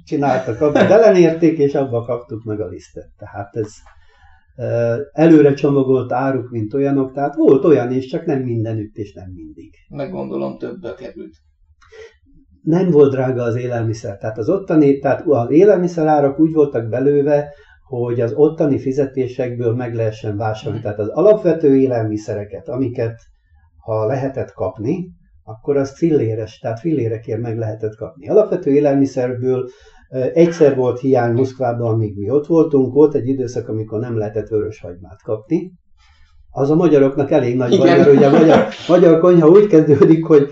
csináltak, 0.03 0.61
abba 0.61 0.87
belenérték, 0.87 1.57
és 1.57 1.75
abba 1.75 2.01
kaptuk 2.01 2.43
meg 2.43 2.59
a 2.59 2.67
lisztet. 2.67 3.09
Tehát 3.17 3.55
ez 3.55 3.71
előre 5.11 5.53
csomagolt 5.53 6.11
áruk, 6.11 6.49
mint 6.49 6.73
olyanok, 6.73 7.13
tehát 7.13 7.35
volt 7.35 7.63
olyan 7.65 7.91
is, 7.91 8.05
csak 8.05 8.25
nem 8.25 8.41
mindenütt 8.41 8.95
és 8.95 9.13
nem 9.13 9.29
mindig. 9.33 9.71
Meg 9.89 10.11
gondolom 10.11 10.57
többbe 10.57 10.93
került. 10.93 11.33
Nem 12.61 12.89
volt 12.89 13.11
drága 13.11 13.43
az 13.43 13.55
élelmiszer, 13.55 14.17
tehát 14.17 14.37
az 14.37 14.49
ottani, 14.49 14.99
tehát 14.99 15.23
az 15.25 15.51
élelmiszerárak 15.51 16.39
úgy 16.39 16.53
voltak 16.53 16.89
belőve, 16.89 17.53
hogy 17.87 18.21
az 18.21 18.33
ottani 18.33 18.79
fizetésekből 18.79 19.75
meg 19.75 19.93
lehessen 19.93 20.37
vásárolni. 20.37 20.81
Tehát 20.81 20.99
az 20.99 21.07
alapvető 21.07 21.77
élelmiszereket, 21.77 22.67
amiket 22.67 23.19
ha 23.77 24.05
lehetett 24.05 24.51
kapni, 24.51 25.07
akkor 25.47 25.77
az 25.77 25.97
filléres, 25.97 26.59
tehát 26.59 26.79
fillérekért 26.79 27.41
meg 27.41 27.57
lehetett 27.57 27.95
kapni. 27.95 28.29
Alapvető 28.29 28.71
élelmiszerből 28.71 29.69
egyszer 30.33 30.75
volt 30.75 30.99
hiány 30.99 31.33
Moszkvában, 31.33 31.93
amíg 31.93 32.17
mi 32.17 32.29
ott 32.29 32.45
voltunk, 32.45 32.93
volt 32.93 33.15
egy 33.15 33.27
időszak, 33.27 33.67
amikor 33.67 33.99
nem 33.99 34.17
lehetett 34.17 34.47
vöröshagymát 34.47 35.21
kapni. 35.23 35.71
Az 36.49 36.69
a 36.69 36.75
magyaroknak 36.75 37.31
elég 37.31 37.55
nagy 37.55 37.77
baj, 37.77 37.89
mert 37.89 38.11
ugye 38.11 38.27
a 38.27 38.31
magyar, 38.31 38.67
magyar 38.87 39.19
konyha 39.19 39.47
úgy 39.47 39.67
kezdődik, 39.67 40.25
hogy 40.25 40.49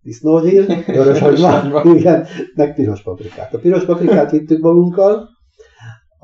disznózsír, 0.00 0.84
vöröshagyma, 0.86 1.82
igen, 1.94 2.26
meg 2.54 2.74
piros 2.74 3.02
paprikát. 3.02 3.54
A 3.54 3.58
piros 3.58 3.84
paprikát 3.84 4.30
vittük 4.30 4.62
magunkkal, 4.62 5.28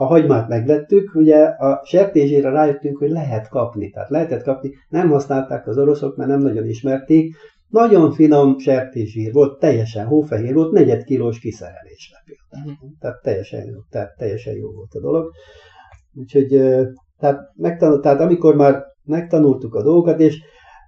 a 0.02 0.06
hagymát 0.06 0.49
megvettük, 0.49 1.14
ugye 1.14 1.44
a 1.44 1.82
sertézsére 1.85 2.50
rájöttünk, 2.50 2.99
hogy 2.99 3.11
lehet 3.11 3.49
kapni, 3.49 3.90
tehát 3.90 4.09
lehetett 4.09 4.42
kapni, 4.42 4.71
nem 4.88 5.11
használták 5.11 5.66
az 5.66 5.78
oroszok, 5.78 6.16
mert 6.16 6.30
nem 6.30 6.40
nagyon 6.40 6.66
ismerték, 6.66 7.35
nagyon 7.68 8.12
finom 8.12 8.59
sertézsír 8.59 9.32
volt, 9.32 9.59
teljesen 9.59 10.06
hófehér 10.06 10.54
volt, 10.54 10.73
negyed 10.73 11.04
kilós 11.04 11.38
kiszerelésre 11.38 12.16
például. 12.25 12.73
Uh-huh. 12.73 12.90
Tehát, 13.00 13.23
teljesen, 13.23 13.64
jó, 13.64 13.78
tehát 13.90 14.16
teljesen 14.16 14.54
jó 14.54 14.73
volt 14.73 14.94
a 14.94 15.00
dolog. 15.00 15.30
Úgyhogy 16.14 16.49
tehát, 17.18 17.38
megtanult, 17.56 18.02
tehát 18.02 18.21
amikor 18.21 18.54
már 18.54 18.82
megtanultuk 19.04 19.75
a 19.75 19.82
dolgokat, 19.82 20.21
és 20.21 20.38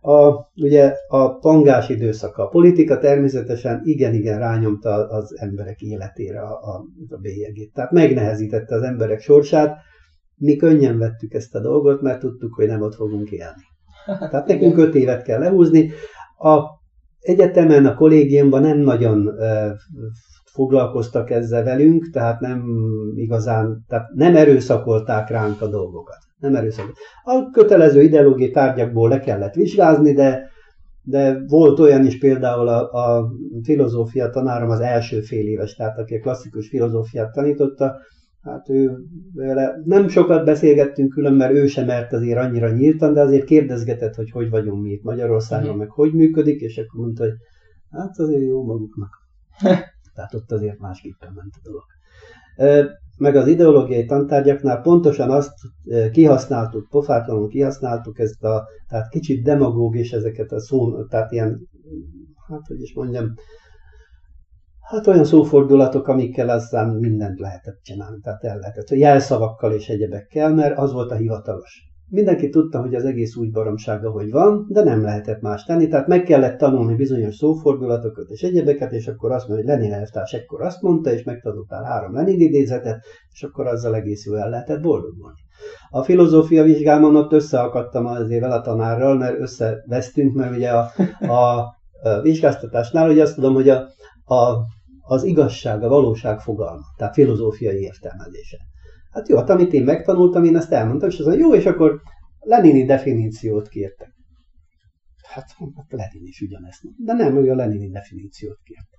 a, 0.06 0.50
ugye 0.56 0.94
a 1.08 1.38
pangás 1.38 1.88
időszaka, 1.88 2.42
a 2.42 2.48
politika 2.48 2.98
természetesen 2.98 3.80
igen-igen 3.84 4.38
rányomta 4.38 5.08
az 5.08 5.38
emberek 5.38 5.80
életére 5.80 6.40
a, 6.40 6.52
a, 6.52 6.84
a 7.08 7.16
bélyegét. 7.16 7.72
Tehát 7.72 7.90
megnehezítette 7.90 8.74
az 8.74 8.82
emberek 8.82 9.20
sorsát. 9.20 9.76
mi 10.36 10.56
könnyen 10.56 10.98
vettük 10.98 11.34
ezt 11.34 11.54
a 11.54 11.60
dolgot, 11.60 12.00
mert 12.00 12.20
tudtuk, 12.20 12.54
hogy 12.54 12.66
nem 12.66 12.82
ott 12.82 12.94
fogunk 12.94 13.30
élni. 13.30 13.62
Tehát 14.30 14.46
nekünk 14.46 14.76
öt 14.76 14.94
évet 14.94 15.22
kell 15.22 15.38
lehúzni. 15.38 15.90
A 16.38 16.60
egyetemen, 17.20 17.86
a 17.86 17.94
kollégiumban 17.94 18.62
nem 18.62 18.78
nagyon 18.78 19.30
foglalkoztak 20.52 21.30
ezzel 21.30 21.64
velünk, 21.64 22.10
tehát 22.10 22.40
nem 22.40 22.64
igazán, 23.14 23.84
tehát 23.88 24.10
nem 24.14 24.36
erőszakolták 24.36 25.28
ránk 25.28 25.60
a 25.60 25.68
dolgokat. 25.68 26.18
Nem 26.44 26.54
erőszakolták. 26.54 26.96
A 27.22 27.50
kötelező 27.50 28.02
ideológiai 28.02 28.50
tárgyakból 28.50 29.08
le 29.08 29.18
kellett 29.18 29.54
vizsgázni, 29.54 30.12
de, 30.12 30.50
de 31.02 31.38
volt 31.46 31.78
olyan 31.78 32.06
is 32.06 32.18
például 32.18 32.68
a, 32.68 32.90
a 32.92 33.30
filozófia 33.62 34.30
tanárom 34.30 34.70
az 34.70 34.80
első 34.80 35.20
fél 35.20 35.46
éves, 35.46 35.74
tehát 35.74 35.98
aki 35.98 36.14
a 36.14 36.20
klasszikus 36.20 36.68
filozófiát 36.68 37.32
tanította, 37.32 37.96
hát 38.42 38.68
ő 38.68 38.96
vele 39.34 39.80
nem 39.84 40.08
sokat 40.08 40.44
beszélgettünk 40.44 41.12
külön, 41.12 41.34
mert 41.34 41.52
ő 41.52 41.66
sem 41.66 41.86
mert 41.86 42.12
azért 42.12 42.38
annyira 42.38 42.70
nyíltan, 42.70 43.12
de 43.12 43.20
azért 43.20 43.44
kérdezgetett, 43.44 44.14
hogy 44.14 44.30
hogy 44.30 44.50
vagyunk 44.50 44.82
mi 44.82 44.90
itt 44.90 45.02
Magyarországon, 45.02 45.64
uh-huh. 45.64 45.80
meg 45.80 45.90
hogy 45.90 46.12
működik, 46.12 46.60
és 46.60 46.78
akkor 46.78 47.00
mondta, 47.00 47.22
hogy 47.22 47.34
hát 47.90 48.18
azért 48.18 48.42
jó 48.42 48.64
maguknak. 48.64 49.10
Tehát 50.14 50.34
ott 50.34 50.52
azért 50.52 50.78
másképpen 50.78 51.32
ment 51.34 51.54
a 51.54 51.68
dolog. 51.68 51.84
Meg 53.18 53.36
az 53.36 53.46
ideológiai 53.46 54.04
tantárgyaknál 54.04 54.80
pontosan 54.80 55.30
azt 55.30 55.52
kihasználtuk, 56.12 56.88
pofátlanul 56.88 57.48
kihasználtuk 57.48 58.18
ezt 58.18 58.42
a, 58.42 58.66
tehát 58.88 59.08
kicsit 59.08 59.44
demagóg 59.44 59.96
és 59.96 60.12
ezeket 60.12 60.52
a 60.52 60.60
szó, 60.60 61.04
tehát 61.04 61.32
ilyen, 61.32 61.68
hát 62.48 62.66
hogy 62.66 62.80
is 62.80 62.94
mondjam, 62.94 63.32
hát 64.80 65.06
olyan 65.06 65.24
szófordulatok, 65.24 66.08
amikkel 66.08 66.48
aztán 66.48 66.88
mindent 66.88 67.38
lehetett 67.38 67.80
csinálni, 67.82 68.20
tehát 68.22 68.44
el 68.44 68.58
lehetett, 68.58 68.88
jelszavakkal 68.88 69.72
és 69.72 69.88
egyebekkel, 69.88 70.54
mert 70.54 70.78
az 70.78 70.92
volt 70.92 71.10
a 71.10 71.16
hivatalos. 71.16 71.93
Mindenki 72.08 72.48
tudta, 72.48 72.80
hogy 72.80 72.94
az 72.94 73.04
egész 73.04 73.36
úgy 73.36 73.50
baromság, 73.50 74.04
ahogy 74.04 74.30
van, 74.30 74.66
de 74.68 74.82
nem 74.82 75.02
lehetett 75.02 75.40
más 75.40 75.64
tenni, 75.64 75.88
tehát 75.88 76.06
meg 76.06 76.22
kellett 76.22 76.58
tanulni 76.58 76.94
bizonyos 76.94 77.36
szófordulatokat 77.36 78.28
és 78.28 78.42
egyebeket, 78.42 78.92
és 78.92 79.06
akkor 79.06 79.32
azt 79.32 79.48
mondja, 79.48 79.66
hogy 79.66 79.74
Lenin 79.74 79.92
elvtárs 79.92 80.32
ekkor 80.32 80.62
azt 80.62 80.82
mondta, 80.82 81.12
és 81.12 81.22
megtanuljál 81.22 81.84
három 81.84 82.14
Lenin 82.14 82.40
idézetet, 82.40 83.04
és 83.32 83.42
akkor 83.42 83.66
azzal 83.66 83.94
egész 83.94 84.26
jól 84.26 84.38
el 84.38 84.48
lehetett 84.48 84.80
boldogulni. 84.80 85.38
A 85.90 86.02
filozófia 86.02 86.62
vizsgálmon 86.62 87.16
ott 87.16 87.32
összeakadtam 87.32 88.06
azért 88.06 88.40
vele 88.40 88.54
a 88.54 88.60
tanárral, 88.60 89.16
mert 89.16 89.40
összevesztünk, 89.40 90.34
mert 90.34 90.56
ugye 90.56 90.70
a, 90.70 90.90
a, 91.20 91.58
a 92.02 92.20
vizsgáztatásnál 92.22 93.10
ugye 93.10 93.22
azt 93.22 93.34
tudom, 93.34 93.54
hogy 93.54 93.68
a, 93.68 93.86
a, 94.24 94.56
az 95.00 95.24
igazság, 95.24 95.82
a 95.82 95.88
valóság 95.88 96.40
fogalma, 96.40 96.82
tehát 96.96 97.14
filozófiai 97.14 97.80
értelmezése. 97.80 98.56
Hát 99.14 99.28
jó, 99.28 99.36
hát 99.36 99.50
amit 99.50 99.72
én 99.72 99.84
megtanultam, 99.84 100.44
én 100.44 100.56
ezt 100.56 100.72
elmondtam, 100.72 101.08
és 101.08 101.18
az 101.18 101.26
mondja, 101.26 101.46
jó, 101.46 101.54
és 101.54 101.66
akkor 101.66 102.00
Lenini 102.40 102.84
definíciót 102.84 103.68
kértek. 103.68 104.14
Hát, 105.22 105.44
hát 105.76 105.90
Lenin 105.90 106.26
is 106.26 106.40
ugyanezt 106.40 106.82
mondta. 106.82 107.02
De 107.04 107.12
nem, 107.12 107.44
ő 107.44 107.50
a 107.50 107.54
Lenini 107.54 107.88
definíciót 107.88 108.58
kérte. 108.64 108.96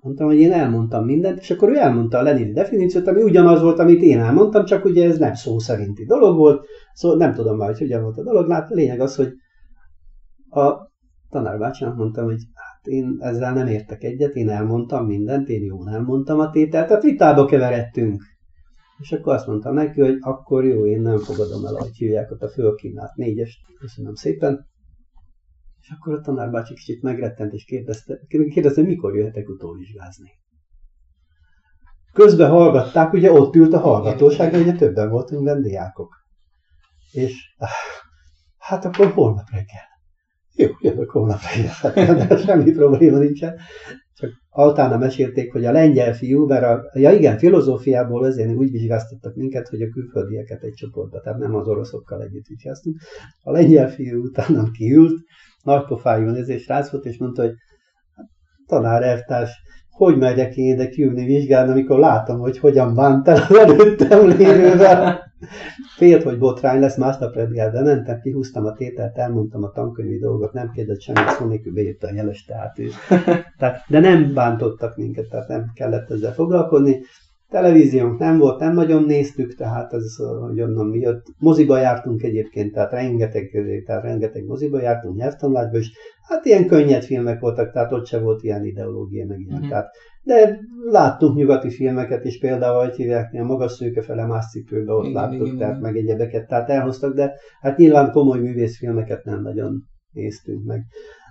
Mondtam, 0.00 0.26
hogy 0.26 0.38
én 0.38 0.52
elmondtam 0.52 1.04
mindent, 1.04 1.38
és 1.38 1.50
akkor 1.50 1.68
ő 1.68 1.76
elmondta 1.76 2.18
a 2.18 2.22
Lenini 2.22 2.52
definíciót, 2.52 3.06
ami 3.06 3.22
ugyanaz 3.22 3.62
volt, 3.62 3.78
amit 3.78 4.02
én 4.02 4.18
elmondtam, 4.18 4.64
csak 4.64 4.84
ugye 4.84 5.04
ez 5.04 5.18
nem 5.18 5.34
szó 5.34 5.58
szerinti 5.58 6.04
dolog 6.04 6.36
volt, 6.36 6.66
szóval 6.92 7.16
nem 7.16 7.34
tudom 7.34 7.56
már, 7.56 7.68
hogy 7.68 7.78
hogyan 7.78 8.02
volt 8.02 8.18
a 8.18 8.22
dolog. 8.22 8.48
Lát, 8.48 8.70
lényeg 8.70 9.00
az, 9.00 9.16
hogy 9.16 9.32
a 10.50 10.88
tanárbácsának 11.28 11.96
mondtam, 11.96 12.24
hogy 12.24 12.42
hát 12.54 12.86
én 12.86 13.16
ezzel 13.18 13.52
nem 13.52 13.66
értek 13.66 14.02
egyet, 14.02 14.34
én 14.34 14.48
elmondtam 14.48 15.06
mindent, 15.06 15.48
én 15.48 15.64
jól 15.64 15.88
elmondtam 15.88 16.38
a 16.38 16.50
tételt, 16.50 16.86
tehát 16.88 17.02
vitába 17.02 17.44
keveredtünk. 17.44 18.22
És 19.00 19.12
akkor 19.12 19.34
azt 19.34 19.46
mondtam 19.46 19.74
neki, 19.74 20.00
hogy 20.00 20.16
akkor 20.20 20.64
jó, 20.64 20.86
én 20.86 21.00
nem 21.00 21.18
fogadom 21.18 21.66
el, 21.66 21.74
hogy 21.74 21.96
hívják 21.96 22.30
ott 22.30 22.42
a 22.42 22.48
fölkínált 22.48 23.14
négyest. 23.14 23.58
Köszönöm 23.78 24.14
szépen. 24.14 24.68
És 25.80 25.90
akkor 25.98 26.14
a 26.14 26.20
tanárbácsi 26.20 26.74
kicsit 26.74 27.02
megrettent, 27.02 27.52
és 27.52 27.64
kérdezte, 27.64 28.20
kérdezte, 28.26 28.82
mikor 28.82 29.16
jöhetek 29.16 29.48
utóvizsgázni. 29.48 30.30
Közben 32.12 32.50
hallgatták, 32.50 33.12
ugye 33.12 33.32
ott 33.32 33.54
ült 33.54 33.72
a 33.72 33.78
hallgatóság, 33.78 34.54
ugye 34.54 34.72
többen 34.72 35.10
voltunk 35.10 35.44
vendégjákok. 35.44 36.14
És 37.12 37.56
hát 38.58 38.84
akkor 38.84 39.10
holnap 39.10 39.46
reggel. 39.50 39.88
Jó, 40.54 40.68
jövök 40.80 41.10
holnap 41.10 41.40
reggel, 41.40 42.36
semmi 42.46 42.72
probléma 42.72 43.18
nincsen. 43.18 43.58
Csak 44.20 44.30
utána 44.52 44.96
mesélték, 44.96 45.52
hogy 45.52 45.64
a 45.64 45.72
lengyel 45.72 46.14
fiú, 46.14 46.46
mert 46.46 46.64
a, 46.64 46.90
ja 46.92 47.10
igen, 47.10 47.38
filozófiából 47.38 48.24
azért 48.24 48.54
úgy 48.54 48.70
vizsgáztattak 48.70 49.34
minket, 49.34 49.68
hogy 49.68 49.82
a 49.82 49.88
külföldieket 49.88 50.62
egy 50.62 50.72
csoportba, 50.72 51.20
tehát 51.20 51.38
nem 51.38 51.54
az 51.54 51.68
oroszokkal 51.68 52.22
együtt 52.22 52.46
vizsgáztunk. 52.46 52.96
A 53.42 53.50
lengyel 53.50 53.88
fiú 53.88 54.22
utána 54.22 54.70
kiült, 54.70 55.14
nagypofájú 55.62 56.30
nézés 56.30 56.66
rác 56.66 56.90
volt, 56.90 57.04
és 57.04 57.18
mondta, 57.18 57.42
hogy 57.42 57.54
tanár 58.66 59.02
elvtárs, 59.02 59.50
hogy 59.90 60.16
megyek 60.16 60.56
én 60.56 60.72
ide 60.72 60.88
kiülni 60.88 61.24
vizsgálni, 61.24 61.70
amikor 61.70 61.98
látom, 61.98 62.38
hogy 62.38 62.58
hogyan 62.58 62.94
bánt 62.94 63.28
el 63.28 63.46
az 63.48 63.56
előttem 63.56 64.26
lévővel. 64.26 65.18
Félt, 65.96 66.22
hogy 66.22 66.38
botrány 66.38 66.80
lesz, 66.80 66.96
másnap 66.96 67.34
reggel 67.34 67.70
bementem, 67.70 68.20
kihúztam 68.20 68.64
a 68.64 68.72
tételt, 68.72 69.18
elmondtam 69.18 69.62
a 69.64 69.70
tankönyvi 69.70 70.18
dolgot, 70.18 70.52
nem 70.52 70.70
kérdett 70.70 71.00
semmit, 71.00 71.28
szó 71.28 71.46
nélkül 71.46 71.72
beírta 71.72 72.06
a 72.06 72.12
jeles, 72.12 72.44
tehát, 72.44 72.78
ő, 72.78 72.88
tehát 73.58 73.84
De 73.88 74.00
nem 74.00 74.34
bántottak 74.34 74.96
minket, 74.96 75.28
tehát 75.28 75.48
nem 75.48 75.70
kellett 75.74 76.10
ezzel 76.10 76.34
foglalkozni. 76.34 77.00
Televíziónk 77.50 78.18
nem 78.18 78.38
volt, 78.38 78.60
nem 78.60 78.74
nagyon 78.74 79.04
néztük, 79.04 79.54
tehát 79.54 79.92
ez, 79.92 80.16
hogy 80.48 80.60
onnan 80.60 80.86
mi 80.86 80.98
jött. 80.98 81.26
Moziba 81.38 81.78
jártunk 81.78 82.22
egyébként, 82.22 82.72
tehát 82.72 82.92
rengeteg, 82.92 83.50
tehát 83.86 84.02
rengeteg 84.02 84.44
moziba 84.44 84.80
jártunk 84.80 85.16
nyelvtanulásba, 85.16 85.78
és 85.78 85.90
hát 86.28 86.44
ilyen 86.44 86.66
könnyed 86.66 87.02
filmek 87.02 87.40
voltak, 87.40 87.72
tehát 87.72 87.92
ott 87.92 88.06
se 88.06 88.18
volt 88.20 88.42
ilyen 88.42 88.64
ideológia, 88.64 89.26
meg 89.26 89.40
ilyen. 89.40 89.58
Mm-hmm. 89.58 89.68
Tehát, 89.68 89.88
de 90.22 90.58
láttunk 90.90 91.36
nyugati 91.36 91.70
filmeket 91.70 92.24
is, 92.24 92.38
például, 92.38 92.84
hogy 92.84 92.94
hívják, 92.94 93.34
a 93.34 93.44
magas 93.44 93.72
szőke 93.72 94.02
fele 94.02 94.26
más 94.26 94.44
cipőbe, 94.50 94.92
ott 94.92 95.04
igen, 95.04 95.22
láttuk, 95.22 95.46
igen, 95.46 95.58
tehát 95.58 95.78
igen. 95.78 95.92
meg 95.92 95.96
egyebeket, 95.96 96.46
tehát 96.46 96.70
elhoztak, 96.70 97.14
de 97.14 97.34
hát 97.60 97.76
nyilván 97.76 98.10
komoly 98.10 98.38
művészfilmeket 98.38 99.24
nem 99.24 99.42
nagyon 99.42 99.82
néztünk 100.12 100.64
meg. 100.64 100.82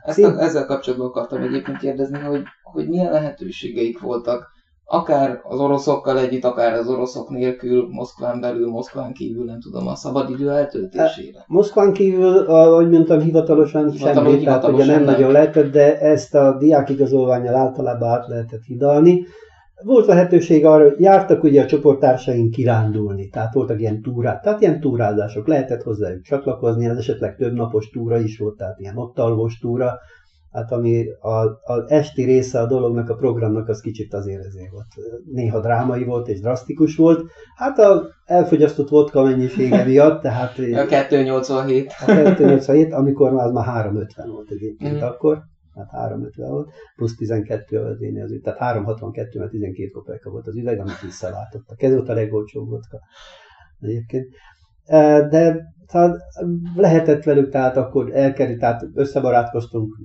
Ezt 0.03 0.23
a, 0.23 0.41
ezzel 0.41 0.65
kapcsolatban 0.65 1.07
akartam 1.07 1.41
egyébként 1.41 1.77
kérdezni, 1.77 2.19
hogy, 2.19 2.43
hogy 2.61 2.87
milyen 2.87 3.11
lehetőségeik 3.11 3.99
voltak 3.99 4.57
akár 4.91 5.39
az 5.43 5.59
oroszokkal 5.59 6.19
együtt, 6.19 6.43
akár 6.43 6.73
az 6.73 6.89
oroszok 6.89 7.29
nélkül, 7.29 7.87
Moszkván 7.91 8.39
belül, 8.39 8.69
Moszkván 8.69 9.13
kívül, 9.13 9.45
nem 9.45 9.59
tudom, 9.59 9.87
a 9.87 9.95
szabadidő 9.95 10.49
eltöltésére. 10.49 11.43
Moszkván 11.47 11.93
kívül, 11.93 12.37
ahogy 12.37 12.89
mondtam, 12.89 13.19
hivatalosan 13.19 13.91
Hivatalon, 13.91 14.31
semmi, 14.31 14.43
tehát 14.43 14.67
ugye 14.67 14.85
nem, 14.85 14.95
nem 14.95 15.03
nagyon 15.03 15.31
lehetett, 15.31 15.71
de 15.71 15.99
ezt 15.99 16.35
a 16.35 16.57
diákigazolványjal 16.57 17.55
általában 17.55 18.09
át 18.09 18.27
lehetett 18.27 18.63
hidalni. 18.63 19.25
Volt 19.83 20.05
lehetőség 20.05 20.65
arra, 20.65 20.83
hogy 20.83 20.99
jártak 20.99 21.43
ugye 21.43 21.63
a 21.63 21.65
csoporttársaink 21.65 22.51
kirándulni, 22.51 23.27
tehát 23.27 23.53
voltak 23.53 23.79
ilyen 23.79 24.01
túrák, 24.01 24.41
tehát 24.41 24.61
ilyen 24.61 24.79
túrázások, 24.79 25.47
lehetett 25.47 25.83
hozzájuk 25.83 26.21
csatlakozni, 26.21 26.85
ez 26.85 26.97
esetleg 26.97 27.35
több 27.35 27.53
napos 27.53 27.89
túra 27.89 28.19
is 28.19 28.37
volt, 28.37 28.57
tehát 28.57 28.79
ilyen 28.79 28.97
ott 28.97 29.19
alvos 29.19 29.59
túra, 29.59 29.97
hát 30.51 30.71
ami 30.71 31.05
az 31.63 31.83
esti 31.87 32.23
része 32.23 32.59
a 32.59 32.65
dolognak, 32.65 33.09
a 33.09 33.15
programnak 33.15 33.67
az 33.67 33.81
kicsit 33.81 34.13
azért 34.13 34.45
ezért 34.45 34.71
volt. 34.71 34.87
Néha 35.31 35.59
drámai 35.59 36.03
volt 36.03 36.27
és 36.27 36.39
drasztikus 36.39 36.95
volt. 36.95 37.31
Hát 37.55 37.79
a 37.79 38.07
elfogyasztott 38.25 38.89
vodka 38.89 39.23
mennyisége 39.23 39.83
miatt, 39.89 40.21
tehát... 40.21 40.57
A 40.57 40.85
287. 41.07 41.91
A 41.99 42.05
287, 42.05 42.93
amikor 42.93 43.31
már 43.31 43.45
az 43.45 43.51
már 43.51 43.65
350 43.65 44.29
volt 44.29 44.49
egyébként 44.51 44.95
mm. 44.95 45.01
akkor. 45.01 45.41
Hát 45.75 45.89
350 45.89 46.49
volt, 46.49 46.69
plusz 46.95 47.15
12 47.15 47.79
az 47.79 48.01
én 48.01 48.21
az 48.23 48.39
tehát 48.43 48.59
362, 48.59 49.39
mert 49.39 49.51
12 49.51 49.89
kopeka 49.89 50.29
volt 50.29 50.47
az 50.47 50.55
üveg, 50.55 50.79
amit 50.79 51.01
visszaváltottak. 51.01 51.81
Ez 51.81 51.93
volt 51.93 52.09
a 52.09 52.13
legolcsóbb 52.13 52.69
vodka 52.69 52.99
egyébként. 53.79 54.27
De 55.29 55.73
tehát 55.87 56.17
lehetett 56.75 57.23
velük, 57.23 57.49
tehát 57.49 57.77
akkor 57.77 58.15
elkerült, 58.15 58.59
tehát 58.59 58.85
összebarátkoztunk, 58.93 59.95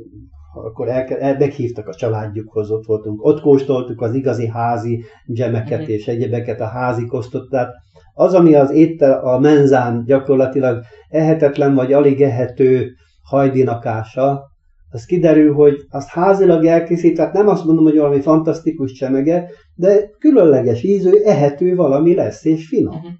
akkor 0.55 0.89
el, 0.89 1.07
el, 1.07 1.37
meghívtak 1.39 1.89
a 1.89 1.95
családjukhoz, 1.95 2.71
ott 2.71 2.85
voltunk, 2.85 3.25
ott 3.25 3.41
kóstoltuk 3.41 4.01
az 4.01 4.15
igazi 4.15 4.47
házi 4.47 5.05
dzsemeket 5.27 5.81
mm-hmm. 5.81 5.91
és 5.91 6.09
egyebeket, 6.09 6.61
a 6.61 6.67
házi 6.67 7.07
kosztot, 7.07 7.51
tehát 7.51 7.73
az, 8.15 8.35
ami 8.35 8.55
az 8.55 8.71
étel, 8.71 9.25
a 9.25 9.39
menzán 9.39 10.05
gyakorlatilag 10.05 10.85
ehetetlen 11.09 11.75
vagy 11.75 11.93
alig 11.93 12.23
ehető 12.23 12.91
hajdinakása, 13.23 14.53
az 14.91 15.05
kiderül, 15.05 15.53
hogy 15.55 15.77
azt 15.91 16.09
házilag 16.09 16.65
elkészít, 16.65 17.17
tehát 17.17 17.33
nem 17.33 17.49
azt 17.49 17.65
mondom, 17.65 17.85
hogy 17.85 17.97
valami 17.97 18.21
fantasztikus 18.21 18.93
csemege, 18.93 19.51
de 19.75 20.11
különleges 20.19 20.83
ízű, 20.83 21.11
ehető 21.25 21.75
valami 21.75 22.15
lesz, 22.15 22.45
és 22.45 22.67
finom. 22.67 22.95
Uh-huh. 22.95 23.11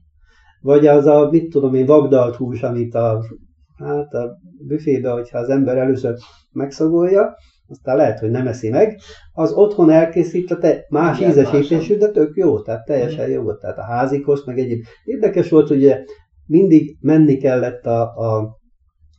Vagy 0.61 0.87
az 0.87 1.07
a, 1.07 1.29
mit 1.31 1.51
tudom 1.51 1.75
én, 1.75 1.87
vagdalt 1.87 2.37
hús, 2.37 2.63
amit 2.63 2.95
a, 2.95 3.25
hát 3.79 4.13
a 4.13 4.39
büfébe, 4.67 5.11
hogyha 5.11 5.39
az 5.39 5.49
ember 5.49 5.77
először 5.77 6.15
megszagolja, 6.55 7.35
aztán 7.69 7.97
lehet, 7.97 8.19
hogy 8.19 8.31
nem 8.31 8.47
eszi 8.47 8.69
meg, 8.69 9.01
az 9.33 9.53
otthon 9.53 9.91
elkészít 9.91 10.51
a 10.51 10.59
te 10.59 10.85
más 10.89 11.19
Igen, 11.19 11.31
ízesítésű, 11.31 11.97
de 11.97 12.09
tök 12.09 12.37
jó, 12.37 12.61
tehát 12.61 12.85
teljesen 12.85 13.29
jó 13.29 13.43
volt. 13.43 13.61
Tehát 13.61 13.79
a 13.79 13.85
házikhoz, 13.85 14.45
meg 14.45 14.59
egyéb. 14.59 14.85
Érdekes 15.05 15.51
volt, 15.51 15.71
ugye 15.71 16.05
mindig 16.47 16.97
menni 17.01 17.37
kellett 17.37 17.87
a, 17.87 18.01
a 18.03 18.59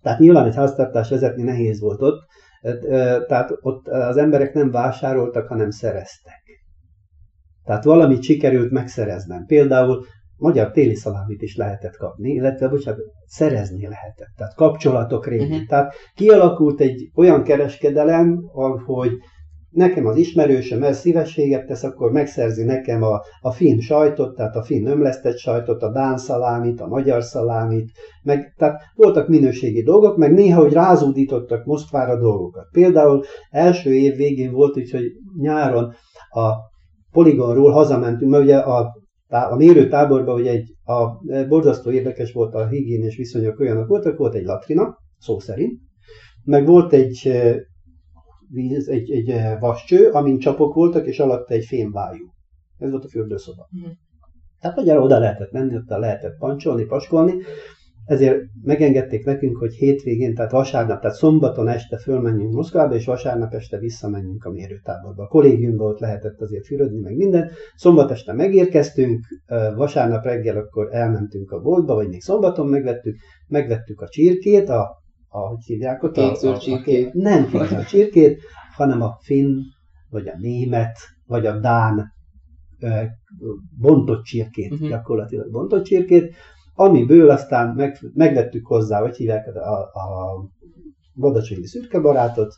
tehát 0.02 0.20
nyilván 0.20 0.46
egy 0.46 0.56
háztartás 0.56 1.10
vezetni 1.10 1.44
nehéz 1.44 1.80
volt 1.80 2.02
ott, 2.02 2.20
tehát 3.28 3.52
ott 3.62 3.88
az 3.88 4.18
emberek 4.18 4.54
nem 4.54 4.72
vásároltak, 4.72 5.48
hanem 5.48 5.70
szereztek. 5.70 6.44
Tehát 7.64 7.84
valamit 7.84 8.24
sikerült 8.24 8.72
megszereznem. 8.72 9.46
Például 9.46 10.06
magyar 10.38 10.72
téli 10.72 10.96
szalámit 10.96 11.42
is 11.42 11.56
lehetett 11.56 11.98
kapni, 11.98 12.30
illetve, 12.30 12.68
bocsánat, 12.68 13.00
szerezni 13.26 13.88
lehetett. 13.88 14.34
Tehát 14.38 14.56
kapcsolatok 14.56 15.28
révén. 15.28 15.52
Uh-huh. 15.52 15.68
Tehát 15.68 15.94
kialakult 16.16 16.80
egy 16.80 17.12
olyan 17.16 17.44
kereskedelem, 17.44 18.40
hogy 18.86 19.12
nekem 19.76 20.06
az 20.06 20.18
ismerősöm 20.18 20.84
ez 20.84 21.00
szívességet 21.00 21.66
tesz, 21.66 21.84
akkor 21.84 22.12
megszerzi 22.12 22.64
nekem 22.64 23.04
a, 23.04 23.22
a 23.42 23.52
finn 23.52 23.80
sajtot, 23.80 24.36
tehát 24.36 24.56
a 24.56 24.64
finn 24.64 24.86
ömlesztett 24.86 25.38
sajtot, 25.38 25.84
a 25.84 25.92
dán 25.92 26.18
szalámit, 26.18 26.82
a 26.82 26.88
magyar 26.88 27.24
szalámit, 27.24 27.92
meg, 28.24 28.54
tehát 28.58 28.82
voltak 28.96 29.28
minőségi 29.28 29.84
dolgok, 29.84 30.18
meg 30.18 30.34
néha, 30.34 30.62
hogy 30.62 30.74
rázúdítottak 30.74 31.66
Moszkvára 31.66 32.20
dolgokat. 32.20 32.68
Például 32.72 33.24
első 33.50 33.94
év 33.94 34.16
végén 34.16 34.52
volt 34.52 34.78
úgy, 34.78 34.92
hogy 34.92 35.06
nyáron 35.42 35.94
a 36.30 36.52
poligonról 37.12 37.72
hazamentünk, 37.72 38.32
mert 38.32 38.44
ugye 38.44 38.58
a 38.58 39.04
a 39.30 39.56
mérőtáborban 39.56 40.40
ugye 40.40 40.52
egy, 40.52 40.76
a, 40.84 41.22
borzasztó 41.48 41.92
érdekes 41.92 42.32
volt 42.32 42.54
a 42.54 42.68
higiénés 42.68 43.16
viszonyok 43.16 43.60
olyanok 43.60 43.88
voltak, 43.88 44.18
volt 44.18 44.36
egy 44.36 44.46
latrina, 44.46 44.98
szó 45.20 45.40
szerint, 45.40 45.80
meg 46.44 46.66
volt 46.66 46.94
egy 46.94 47.32
víz, 48.50 48.88
egy, 48.90 49.12
egy 49.12 49.60
vascső, 49.60 50.10
amin 50.10 50.40
csapok 50.40 50.74
voltak, 50.74 51.06
és 51.06 51.20
alatta 51.20 51.54
egy 51.54 51.66
fémvájú. 51.66 52.26
Ez 52.78 52.92
volt 52.92 53.04
a 53.04 53.08
fürdőszoba. 53.08 53.70
Mm. 53.78 53.92
Tehát 54.60 54.76
magyarul 54.76 55.04
oda 55.04 55.20
lehetett 55.20 55.52
menni, 55.52 55.76
ott 55.76 55.88
lehetett 55.88 56.38
pancsolni, 56.38 56.84
paskolni, 56.84 57.34
ezért 58.06 58.38
megengedték 58.64 59.26
nekünk, 59.26 59.58
hogy 59.58 59.74
hétvégén, 59.74 60.34
tehát 60.34 60.52
vasárnap, 60.52 61.02
tehát 61.02 61.18
szombaton 61.18 61.68
este 61.68 61.98
fölmenjünk 61.98 62.54
Moszkvába, 62.54 62.96
és 62.96 63.06
vasárnap 63.06 63.54
este 63.54 63.78
visszamenjünk 63.78 64.44
a 64.44 64.52
mérőtáborba. 64.52 65.24
A 65.24 65.28
kollégiumban 65.28 65.88
ott 65.88 66.00
lehetett 66.00 66.42
azért 66.42 66.66
fürödni, 66.66 67.00
meg 67.00 67.16
minden. 67.16 67.50
Szombat 67.76 68.12
este 68.12 68.34
megérkeztünk, 68.34 69.26
vasárnap 69.76 70.24
reggel 70.24 70.58
akkor 70.58 70.88
elmentünk 70.92 71.52
a 71.52 71.62
boltba, 71.62 71.94
vagy 71.94 72.08
még 72.08 72.22
szombaton 72.22 72.68
megvettük, 72.68 73.16
megvettük 73.48 74.02
a 74.02 74.08
csirkét, 74.08 74.70
a, 74.70 74.82
a 75.28 75.40
hogy 75.40 75.64
hívják 75.66 76.04
ott? 76.04 76.18
A, 76.18 76.36
a, 76.42 76.48
a, 76.48 76.58
csirkét. 76.58 77.14
Nem 77.14 77.50
a 77.54 77.84
csirkét, 77.84 78.42
hanem 78.76 79.02
a 79.02 79.18
finn, 79.22 79.56
vagy 80.10 80.28
a 80.28 80.38
német, 80.38 80.98
vagy 81.26 81.46
a 81.46 81.60
dán 81.60 82.14
bontott 83.80 84.24
csirkét, 84.24 84.72
uh-huh. 84.72 84.90
gyakorlatilag 84.90 85.52
bontott 85.52 85.84
csirkét, 85.84 86.36
amiből 86.76 87.30
aztán 87.30 87.76
meg, 87.76 88.00
megvettük 88.14 88.68
hozzá, 88.68 89.00
hogy 89.00 89.16
hívják 89.16 89.56
a, 89.56 89.80
a 89.80 90.46
Badacsonyi 91.16 91.66
szürke 91.66 92.00
barátot, 92.00 92.54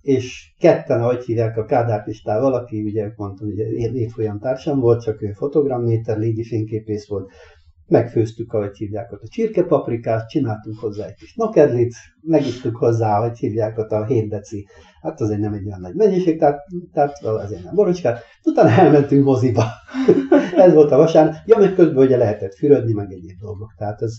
és 0.00 0.54
ketten, 0.58 1.02
ahogy 1.02 1.24
hívják 1.24 1.56
a 1.56 1.64
Kádár 1.64 2.04
Pistál, 2.04 2.40
valaki, 2.40 2.82
ugye 2.82 3.12
mondtam, 3.16 3.46
hogy 3.46 3.58
évfolyam 3.94 4.38
társam 4.38 4.80
volt, 4.80 5.02
csak 5.02 5.22
ő 5.22 5.32
fotogramméter, 5.32 6.18
légi 6.18 6.44
fényképész 6.44 7.08
volt, 7.08 7.30
megfőztük, 7.86 8.52
ahogy 8.52 8.76
hívják 8.76 9.12
ott 9.12 9.22
a 9.22 9.28
csirkepaprikát, 9.28 10.28
csináltunk 10.28 10.78
hozzá 10.78 11.06
egy 11.06 11.14
kis 11.14 11.34
nokedlit, 11.34 11.94
megittuk 12.20 12.76
hozzá, 12.76 13.18
ahogy 13.18 13.38
hívják 13.38 13.78
ott 13.78 13.90
a 13.90 14.04
7 14.04 14.28
deci, 14.28 14.66
hát 15.00 15.20
azért 15.20 15.40
nem 15.40 15.52
egy 15.52 15.66
olyan 15.66 15.80
nagy 15.80 15.94
mennyiség, 15.94 16.38
tehát, 16.38 16.60
tehát 16.92 17.22
azért 17.22 17.64
nem 17.64 17.74
borocskát, 17.74 18.22
utána 18.44 18.70
elmentünk 18.70 19.24
moziba. 19.24 19.64
ez 20.56 20.72
volt 20.72 20.90
a 20.90 20.96
vasárnap, 20.96 21.34
ja, 21.46 21.58
meg 21.58 21.74
közben 21.74 22.04
ugye 22.04 22.16
lehetett 22.16 22.54
fürödni, 22.54 22.92
meg 22.92 23.12
egyéb 23.12 23.38
dolgok, 23.40 23.74
tehát 23.78 24.02
ez, 24.02 24.12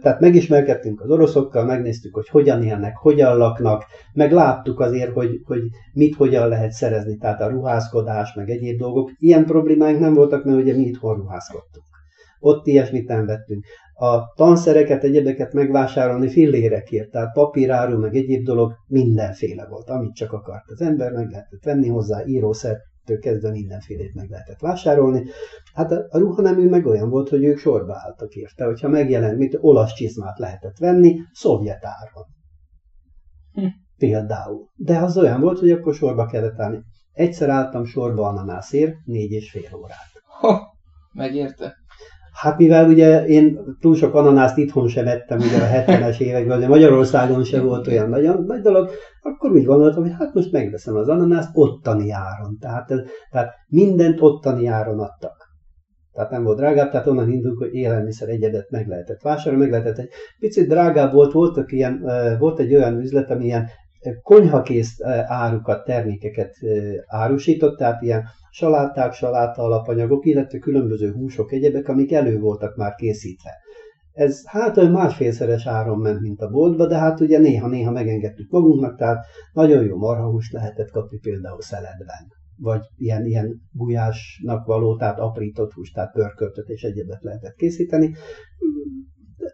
tehát 0.00 0.20
megismerkedtünk 0.20 1.00
az 1.00 1.10
oroszokkal, 1.10 1.64
megnéztük, 1.64 2.14
hogy 2.14 2.28
hogyan 2.28 2.62
élnek, 2.62 2.96
hogyan 2.96 3.36
laknak, 3.36 3.84
meg 4.12 4.32
láttuk 4.32 4.80
azért, 4.80 5.12
hogy, 5.12 5.40
hogy 5.44 5.60
mit 5.92 6.14
hogyan 6.14 6.48
lehet 6.48 6.72
szerezni, 6.72 7.16
tehát 7.16 7.40
a 7.40 7.48
ruházkodás, 7.48 8.34
meg 8.34 8.50
egyéb 8.50 8.78
dolgok. 8.78 9.10
Ilyen 9.18 9.44
problémáink 9.44 10.00
nem 10.00 10.14
voltak, 10.14 10.44
mert 10.44 10.58
ugye 10.58 10.76
mi 10.76 10.82
itthon 10.82 11.16
ruházkodtunk 11.16 11.84
ott 12.44 12.66
ilyesmit 12.66 13.08
nem 13.08 13.26
vettünk. 13.26 13.64
A 13.94 14.32
tanszereket, 14.34 15.02
egyebeket 15.02 15.52
megvásárolni 15.52 16.28
fillérekért, 16.28 17.10
tehát 17.10 17.32
papíráru, 17.32 17.98
meg 17.98 18.14
egyéb 18.14 18.44
dolog 18.44 18.72
mindenféle 18.86 19.66
volt, 19.66 19.88
amit 19.88 20.14
csak 20.14 20.32
akart 20.32 20.64
az 20.70 20.80
ember, 20.80 21.12
meg 21.12 21.30
lehetett 21.30 21.62
venni 21.64 21.88
hozzá, 21.88 22.24
írószertől 22.24 23.18
kezdve 23.20 23.50
mindenfélét 23.50 24.14
meg 24.14 24.28
lehetett 24.28 24.60
vásárolni. 24.60 25.24
Hát 25.74 25.92
a, 25.92 26.06
a 26.08 26.18
ruhanemű 26.18 26.68
meg 26.68 26.86
olyan 26.86 27.10
volt, 27.10 27.28
hogy 27.28 27.44
ők 27.44 27.58
sorba 27.58 27.94
álltak 27.96 28.34
érte, 28.34 28.64
hogyha 28.64 28.88
megjelent, 28.88 29.38
mit 29.38 29.58
olasz 29.60 29.92
csizmát 29.92 30.38
lehetett 30.38 30.78
venni, 30.78 31.16
szovjet 31.32 31.84
áron. 31.84 32.24
Hm. 33.52 33.66
Például. 33.98 34.68
De 34.74 34.98
az 34.98 35.18
olyan 35.18 35.40
volt, 35.40 35.58
hogy 35.58 35.70
akkor 35.70 35.94
sorba 35.94 36.26
kellett 36.26 36.60
állni. 36.60 36.82
Egyszer 37.12 37.48
álltam 37.48 37.84
sorba 37.84 38.28
ananászért, 38.28 38.94
négy 39.04 39.30
és 39.30 39.50
fél 39.50 39.76
órát. 39.76 40.10
Ha, 40.40 40.62
megérte? 41.12 41.74
Hát 42.34 42.58
mivel 42.58 42.88
ugye 42.88 43.24
én 43.24 43.58
túl 43.80 43.94
sok 43.94 44.14
ananászt 44.14 44.58
itthon 44.58 44.88
sem 44.88 45.06
ettem 45.06 45.38
ugye 45.38 45.56
a 45.56 45.82
70-es 45.82 46.20
években, 46.20 46.60
de 46.60 46.68
Magyarországon 46.68 47.44
sem 47.44 47.64
volt 47.64 47.86
olyan 47.86 48.08
nagyon 48.08 48.44
nagy 48.46 48.60
dolog, 48.60 48.90
akkor 49.22 49.52
úgy 49.52 49.64
gondoltam, 49.64 50.02
hogy 50.02 50.14
hát 50.18 50.34
most 50.34 50.52
megveszem 50.52 50.96
az 50.96 51.08
ananászt 51.08 51.50
ottani 51.52 52.10
áron. 52.10 52.58
Tehát, 52.60 52.92
tehát 53.30 53.54
mindent 53.68 54.20
ottani 54.20 54.66
áron 54.66 54.98
adtak. 54.98 55.52
Tehát 56.12 56.30
nem 56.30 56.44
volt 56.44 56.56
drágább, 56.56 56.90
tehát 56.90 57.06
onnan 57.06 57.30
indulunk, 57.30 57.58
hogy 57.58 57.74
élelmiszer 57.74 58.28
egyedet 58.28 58.70
meg 58.70 58.88
lehetett 58.88 59.22
vásárolni, 59.22 59.64
meg 59.64 59.70
lehetett 59.70 59.98
egy 59.98 60.10
picit 60.38 60.68
drágább 60.68 61.12
volt, 61.12 61.32
voltak 61.32 61.72
ilyen, 61.72 62.02
volt 62.38 62.58
egy 62.58 62.74
olyan 62.74 63.00
üzlet, 63.00 63.30
ami 63.30 63.44
ilyen 63.44 63.68
konyhakész 64.22 64.96
árukat, 65.26 65.84
termékeket 65.84 66.54
árusított, 67.06 67.78
tehát 67.78 68.02
ilyen 68.02 68.24
saláták, 68.54 69.12
saláta 69.12 69.62
alapanyagok, 69.62 70.26
illetve 70.26 70.58
különböző 70.58 71.12
húsok, 71.12 71.52
egyebek, 71.52 71.88
amik 71.88 72.12
elő 72.12 72.38
voltak 72.38 72.76
már 72.76 72.94
készítve. 72.94 73.50
Ez 74.12 74.46
hát 74.46 74.76
olyan 74.76 74.90
másfélszeres 74.90 75.66
áron 75.66 75.98
ment, 75.98 76.20
mint 76.20 76.40
a 76.40 76.50
boltba, 76.50 76.86
de 76.86 76.98
hát 76.98 77.20
ugye 77.20 77.38
néha-néha 77.38 77.90
megengedtük 77.90 78.50
magunknak, 78.50 78.98
tehát 78.98 79.24
nagyon 79.52 79.84
jó 79.84 79.96
marhahúst 79.96 80.52
lehetett 80.52 80.90
kapni 80.90 81.18
például 81.18 81.60
szeledben 81.60 82.26
vagy 82.56 82.80
ilyen, 82.96 83.26
ilyen 83.26 83.60
gulyásnak 83.72 84.66
való, 84.66 84.96
tehát 84.96 85.18
aprított 85.18 85.72
húst, 85.72 85.94
tehát 85.94 86.12
pörköltöt 86.12 86.68
és 86.68 86.82
egyebet 86.82 87.22
lehetett 87.22 87.54
készíteni. 87.54 88.14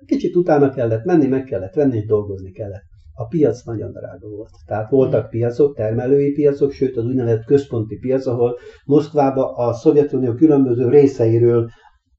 Kicsit 0.07 0.37
utána 0.37 0.71
kellett 0.71 1.05
menni, 1.05 1.27
meg 1.27 1.45
kellett 1.45 1.75
venni, 1.75 1.97
és 1.97 2.07
dolgozni 2.07 2.51
kellett 2.51 2.90
a 3.21 3.27
piac 3.27 3.65
nagyon 3.65 3.93
drága 3.93 4.29
volt. 4.29 4.51
Tehát 4.67 4.91
voltak 4.91 5.21
hmm. 5.21 5.31
piacok, 5.31 5.77
termelői 5.77 6.33
piacok, 6.33 6.73
sőt 6.73 6.97
az 6.97 7.05
úgynevezett 7.05 7.45
központi 7.45 7.99
piac, 7.99 8.27
ahol 8.27 8.59
Moszkvába 8.85 9.55
a 9.55 9.73
Szovjetunió 9.73 10.33
különböző 10.35 10.89
részeiről, 10.89 11.69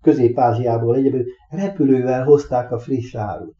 Közép-Ázsiából 0.01 0.95
egyébként 0.95 1.25
repülővel 1.49 2.23
hozták 2.23 2.71
a 2.71 2.79
friss 2.79 3.15
árut. 3.15 3.55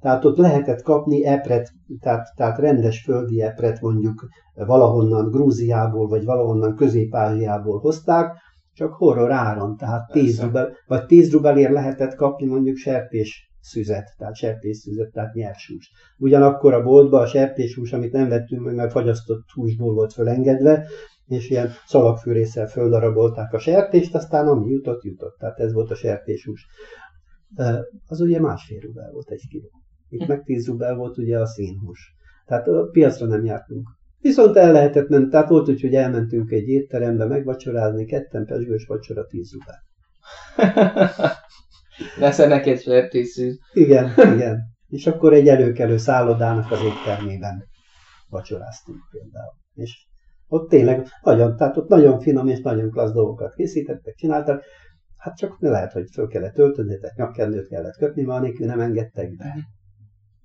Tehát 0.00 0.24
ott 0.24 0.36
lehetett 0.36 0.82
kapni 0.82 1.24
epret, 1.24 1.68
tehát, 2.00 2.26
tehát 2.36 2.58
rendes 2.58 3.02
földi 3.02 3.42
epret 3.42 3.80
mondjuk 3.80 4.28
valahonnan 4.54 5.30
Grúziából, 5.30 6.08
vagy 6.08 6.24
valahonnan 6.24 6.76
Közép-Ázsiából 6.76 7.78
hozták, 7.78 8.36
csak 8.72 8.92
horror 8.92 9.30
áron, 9.30 9.76
tehát 9.76 10.10
10 10.12 10.42
rubel, 10.42 10.72
vagy 10.86 11.06
10 11.06 11.32
rubelért 11.32 11.72
lehetett 11.72 12.14
kapni 12.14 12.46
mondjuk 12.46 12.76
sertés 12.76 13.50
szüzet, 13.66 14.14
tehát 14.18 14.34
sertésszüzet, 14.34 15.12
tehát 15.12 15.34
nyers 15.34 15.68
hús. 15.68 15.90
Ugyanakkor 16.18 16.74
a 16.74 16.82
boltban 16.82 17.22
a 17.22 17.26
sertéshús, 17.26 17.92
amit 17.92 18.12
nem 18.12 18.28
vettünk 18.28 18.64
meg, 18.64 18.74
mert 18.74 18.92
fagyasztott 18.92 19.50
húsból 19.54 19.94
volt 19.94 20.12
fölengedve, 20.12 20.86
és 21.26 21.50
ilyen 21.50 21.70
szalagfűrészsel 21.86 22.66
földarabolták 22.66 23.52
a 23.52 23.58
sertést, 23.58 24.14
aztán 24.14 24.46
ami 24.46 24.70
jutott, 24.70 25.04
jutott. 25.04 25.36
Tehát 25.38 25.58
ez 25.58 25.72
volt 25.72 25.90
a 25.90 25.94
sertéshús. 25.94 26.66
Az 28.06 28.20
ugye 28.20 28.40
másfél 28.40 28.80
rubel 28.80 29.10
volt 29.12 29.30
egy 29.30 29.46
kiló. 29.50 29.70
Itt 30.08 30.22
hm. 30.22 30.28
meg 30.28 30.42
10 30.42 30.66
rubel 30.66 30.94
volt 30.94 31.18
ugye 31.18 31.38
a 31.38 31.46
színhús. 31.46 32.14
Tehát 32.46 32.68
a 32.68 32.88
piacra 32.92 33.26
nem 33.26 33.44
jártunk. 33.44 33.88
Viszont 34.20 34.56
el 34.56 34.72
lehetett 34.72 35.08
menni, 35.08 35.28
tehát 35.28 35.48
volt 35.48 35.68
úgy, 35.68 35.80
hogy 35.80 35.94
elmentünk 35.94 36.50
egy 36.50 36.68
étterembe 36.68 37.24
megvacsorázni, 37.24 38.04
ketten 38.04 38.44
pesgős 38.44 38.86
vacsora 38.86 39.26
10 39.26 39.52
rubel. 39.52 39.84
Lesz 42.18 42.38
neked 42.38 42.80
sertészű. 42.80 43.52
Igen, 43.72 44.12
igen. 44.34 44.58
És 44.88 45.06
akkor 45.06 45.32
egy 45.32 45.48
előkelő 45.48 45.96
szállodának 45.96 46.70
az 46.70 46.78
éttermében 46.82 47.64
vacsoráztunk 48.28 48.98
például. 49.10 49.54
És 49.74 50.06
ott 50.48 50.68
tényleg 50.68 51.06
nagyon, 51.22 51.56
tehát 51.56 51.76
ott 51.76 51.88
nagyon 51.88 52.20
finom 52.20 52.48
és 52.48 52.60
nagyon 52.60 52.90
klassz 52.90 53.12
dolgokat 53.12 53.54
készítettek, 53.54 54.14
csináltak. 54.14 54.62
Hát 55.16 55.36
csak 55.36 55.56
lehet, 55.60 55.92
hogy 55.92 56.08
föl 56.12 56.26
kellett 56.26 56.54
tölteni, 56.54 56.98
tehát 56.98 57.16
nyakkendőt 57.16 57.68
kellett 57.68 57.96
kötni, 57.96 58.22
mert 58.22 58.42
nélkül 58.42 58.66
nem 58.66 58.80
engedtek 58.80 59.36
be. 59.36 59.54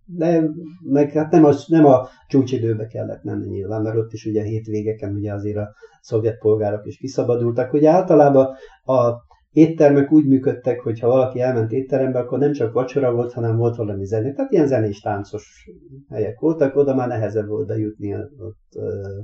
De 0.06 0.44
meg 0.90 1.12
hát 1.12 1.32
nem 1.32 1.46
a, 1.46 1.52
nem 1.68 1.86
a 1.86 2.08
csúcsidőbe 2.28 2.88
kellett 2.88 3.24
menni 3.24 3.48
nyilván, 3.48 3.82
mert 3.82 3.98
ott 3.98 4.14
is 4.14 4.26
ugye 4.26 4.44
hétvégeken 4.44 5.14
ugye 5.14 5.34
azért 5.34 5.58
a 5.58 5.74
szovjet 6.02 6.38
polgárok 6.38 6.86
is 6.86 6.98
kiszabadultak. 6.98 7.74
Ugye 7.74 7.90
általában 7.90 8.56
a 8.84 9.12
éttermek 9.52 10.12
úgy 10.12 10.28
működtek, 10.28 10.80
hogy 10.80 11.00
ha 11.00 11.08
valaki 11.08 11.40
elment 11.40 11.72
étterembe, 11.72 12.20
akkor 12.20 12.40
nem 12.40 12.52
csak 12.52 12.74
vacsora 12.74 13.14
volt, 13.14 13.34
hanem 13.34 13.58
volt 13.58 13.76
valami 13.76 14.06
zené. 14.06 14.32
Tehát 14.32 14.52
ilyen 14.52 14.68
zenés, 14.68 15.00
táncos 15.00 15.70
helyek 16.10 16.40
voltak, 16.40 16.76
oda 16.76 16.96
már 16.96 17.08
nehezebb 17.08 17.48
volt 17.48 17.68
bejutni, 17.68 18.16
ott, 18.16 18.76
ö, 18.76 19.20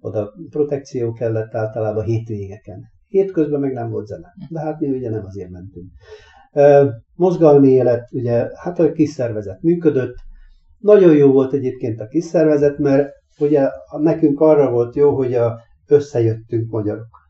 oda 0.00 0.32
protekció 0.50 1.12
kellett 1.12 1.54
általában 1.54 2.04
hétvégeken. 2.04 2.80
Hétközben 3.06 3.60
meg 3.60 3.72
nem 3.72 3.90
volt 3.90 4.06
zene. 4.06 4.34
De 4.48 4.60
hát 4.60 4.80
mi 4.80 4.88
ugye 4.88 5.10
nem 5.10 5.24
azért 5.24 5.50
mentünk. 5.50 5.90
Ö, 6.52 6.88
mozgalmi 7.14 7.68
élet, 7.68 8.12
ugye, 8.12 8.48
hát 8.54 8.78
a 8.78 8.92
kis 8.92 9.10
szervezet 9.10 9.62
működött. 9.62 10.14
Nagyon 10.78 11.16
jó 11.16 11.32
volt 11.32 11.52
egyébként 11.52 12.00
a 12.00 12.06
kis 12.06 12.24
szervezet, 12.24 12.78
mert 12.78 13.10
ugye 13.38 13.68
nekünk 14.00 14.40
arra 14.40 14.70
volt 14.70 14.94
jó, 14.94 15.16
hogy 15.16 15.34
a, 15.34 15.60
összejöttünk 15.86 16.70
magyarok 16.70 17.21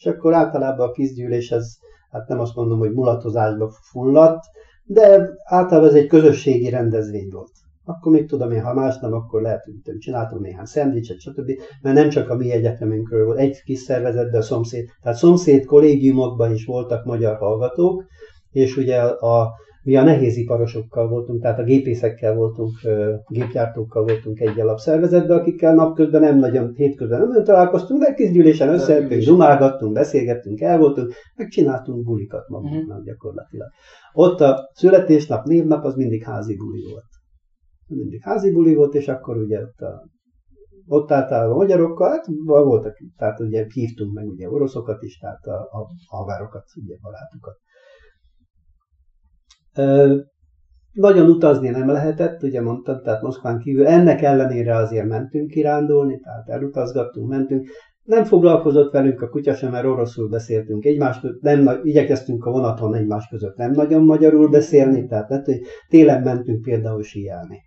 és 0.00 0.06
akkor 0.06 0.34
általában 0.34 0.88
a 0.88 0.92
kizgyűlés 0.92 1.50
ez, 1.50 1.76
hát 2.10 2.28
nem 2.28 2.40
azt 2.40 2.54
mondom, 2.54 2.78
hogy 2.78 2.92
mulatozásba 2.92 3.70
fulladt, 3.70 4.44
de 4.84 5.28
általában 5.44 5.88
ez 5.88 5.94
egy 5.94 6.06
közösségi 6.06 6.68
rendezvény 6.68 7.28
volt. 7.30 7.50
Akkor 7.84 8.12
még 8.12 8.28
tudom 8.28 8.50
én, 8.50 8.62
ha 8.62 8.74
más 8.74 8.98
nem, 8.98 9.12
akkor 9.12 9.42
lehet, 9.42 9.64
hogy 9.64 9.98
csináltunk 9.98 10.42
néhány 10.42 10.64
szendvicset, 10.64 11.20
stb. 11.20 11.50
Mert 11.82 11.96
nem 11.96 12.08
csak 12.08 12.30
a 12.30 12.36
mi 12.36 12.50
egyetemünkről 12.50 13.24
volt, 13.24 13.38
egy 13.38 13.62
kis 13.62 13.78
szervezetben 13.78 14.40
a 14.40 14.44
szomszéd, 14.44 14.88
tehát 15.02 15.18
szomszéd 15.18 15.64
kollégiumokban 15.64 16.52
is 16.52 16.64
voltak 16.64 17.04
magyar 17.04 17.36
hallgatók, 17.36 18.04
és 18.50 18.76
ugye 18.76 19.00
a, 19.02 19.50
mi 19.82 19.96
a 19.96 20.02
nehéziparosokkal 20.02 21.08
voltunk, 21.08 21.42
tehát 21.42 21.58
a 21.58 21.64
gépészekkel 21.64 22.34
voltunk, 22.34 22.70
gépgyártókkal 23.26 24.04
voltunk 24.04 24.40
egy 24.40 24.60
alapszervezetben, 24.60 25.38
akikkel 25.38 25.74
napközben 25.74 26.20
nem 26.20 26.38
nagyon, 26.38 26.72
hétközben 26.74 27.18
nem 27.18 27.28
nagyon 27.28 27.44
találkoztunk, 27.44 28.02
de 28.02 28.14
kis 28.14 28.30
gyűlésen 28.30 28.68
összejöttünk, 28.68 29.24
dumálgattunk, 29.24 29.92
beszélgettünk, 29.92 30.60
el 30.60 30.78
voltunk, 30.78 31.12
meg 31.36 31.48
csináltunk 31.48 32.04
bulikat 32.04 32.48
magunknak 32.48 32.88
uh-huh. 32.88 33.04
gyakorlatilag. 33.04 33.68
Ott 34.12 34.40
a 34.40 34.70
születésnap, 34.72 35.44
névnap 35.44 35.84
az 35.84 35.94
mindig 35.94 36.24
házi 36.24 36.56
buli 36.56 36.82
volt. 36.90 37.04
Mindig 37.86 38.20
házi 38.22 38.52
buli 38.52 38.74
volt, 38.74 38.94
és 38.94 39.08
akkor 39.08 39.36
ugye 39.36 39.60
ott 39.60 39.80
a 39.80 40.02
ott 40.86 41.10
általában 41.10 41.56
magyarokkal, 41.56 42.10
hát 42.10 42.26
voltak, 42.44 42.96
tehát 43.16 43.40
ugye 43.40 43.66
hívtunk 43.72 44.12
meg 44.14 44.26
ugye 44.26 44.50
oroszokat 44.50 45.02
is, 45.02 45.18
tehát 45.18 45.44
a, 45.46 45.58
a 45.78 45.86
havárokat, 46.08 46.64
ugye 46.82 46.94
barátokat. 47.02 47.56
Nagyon 50.92 51.28
utazni 51.28 51.68
nem 51.68 51.88
lehetett, 51.88 52.42
ugye 52.42 52.62
mondtam, 52.62 53.02
tehát 53.02 53.22
Moszkván 53.22 53.58
kívül. 53.58 53.86
Ennek 53.86 54.22
ellenére 54.22 54.76
azért 54.76 55.06
mentünk 55.06 55.50
kirándulni, 55.50 56.20
tehát 56.20 56.48
elutazgattunk, 56.48 57.28
mentünk. 57.28 57.68
Nem 58.02 58.24
foglalkozott 58.24 58.92
velünk 58.92 59.22
a 59.22 59.28
kutya 59.28 59.54
sem, 59.54 59.70
mert 59.70 59.84
oroszul 59.84 60.28
beszéltünk 60.28 60.84
egymás 60.84 61.20
között, 61.20 61.40
nem, 61.40 61.80
igyekeztünk 61.82 62.44
a 62.44 62.50
vonaton 62.50 62.94
egymás 62.94 63.28
között 63.28 63.56
nem 63.56 63.70
nagyon 63.70 64.04
magyarul 64.04 64.48
beszélni, 64.48 65.06
tehát 65.06 65.30
lehet, 65.30 65.46
hogy 65.46 65.60
télen 65.88 66.22
mentünk 66.22 66.62
például 66.62 67.02
síelni, 67.02 67.58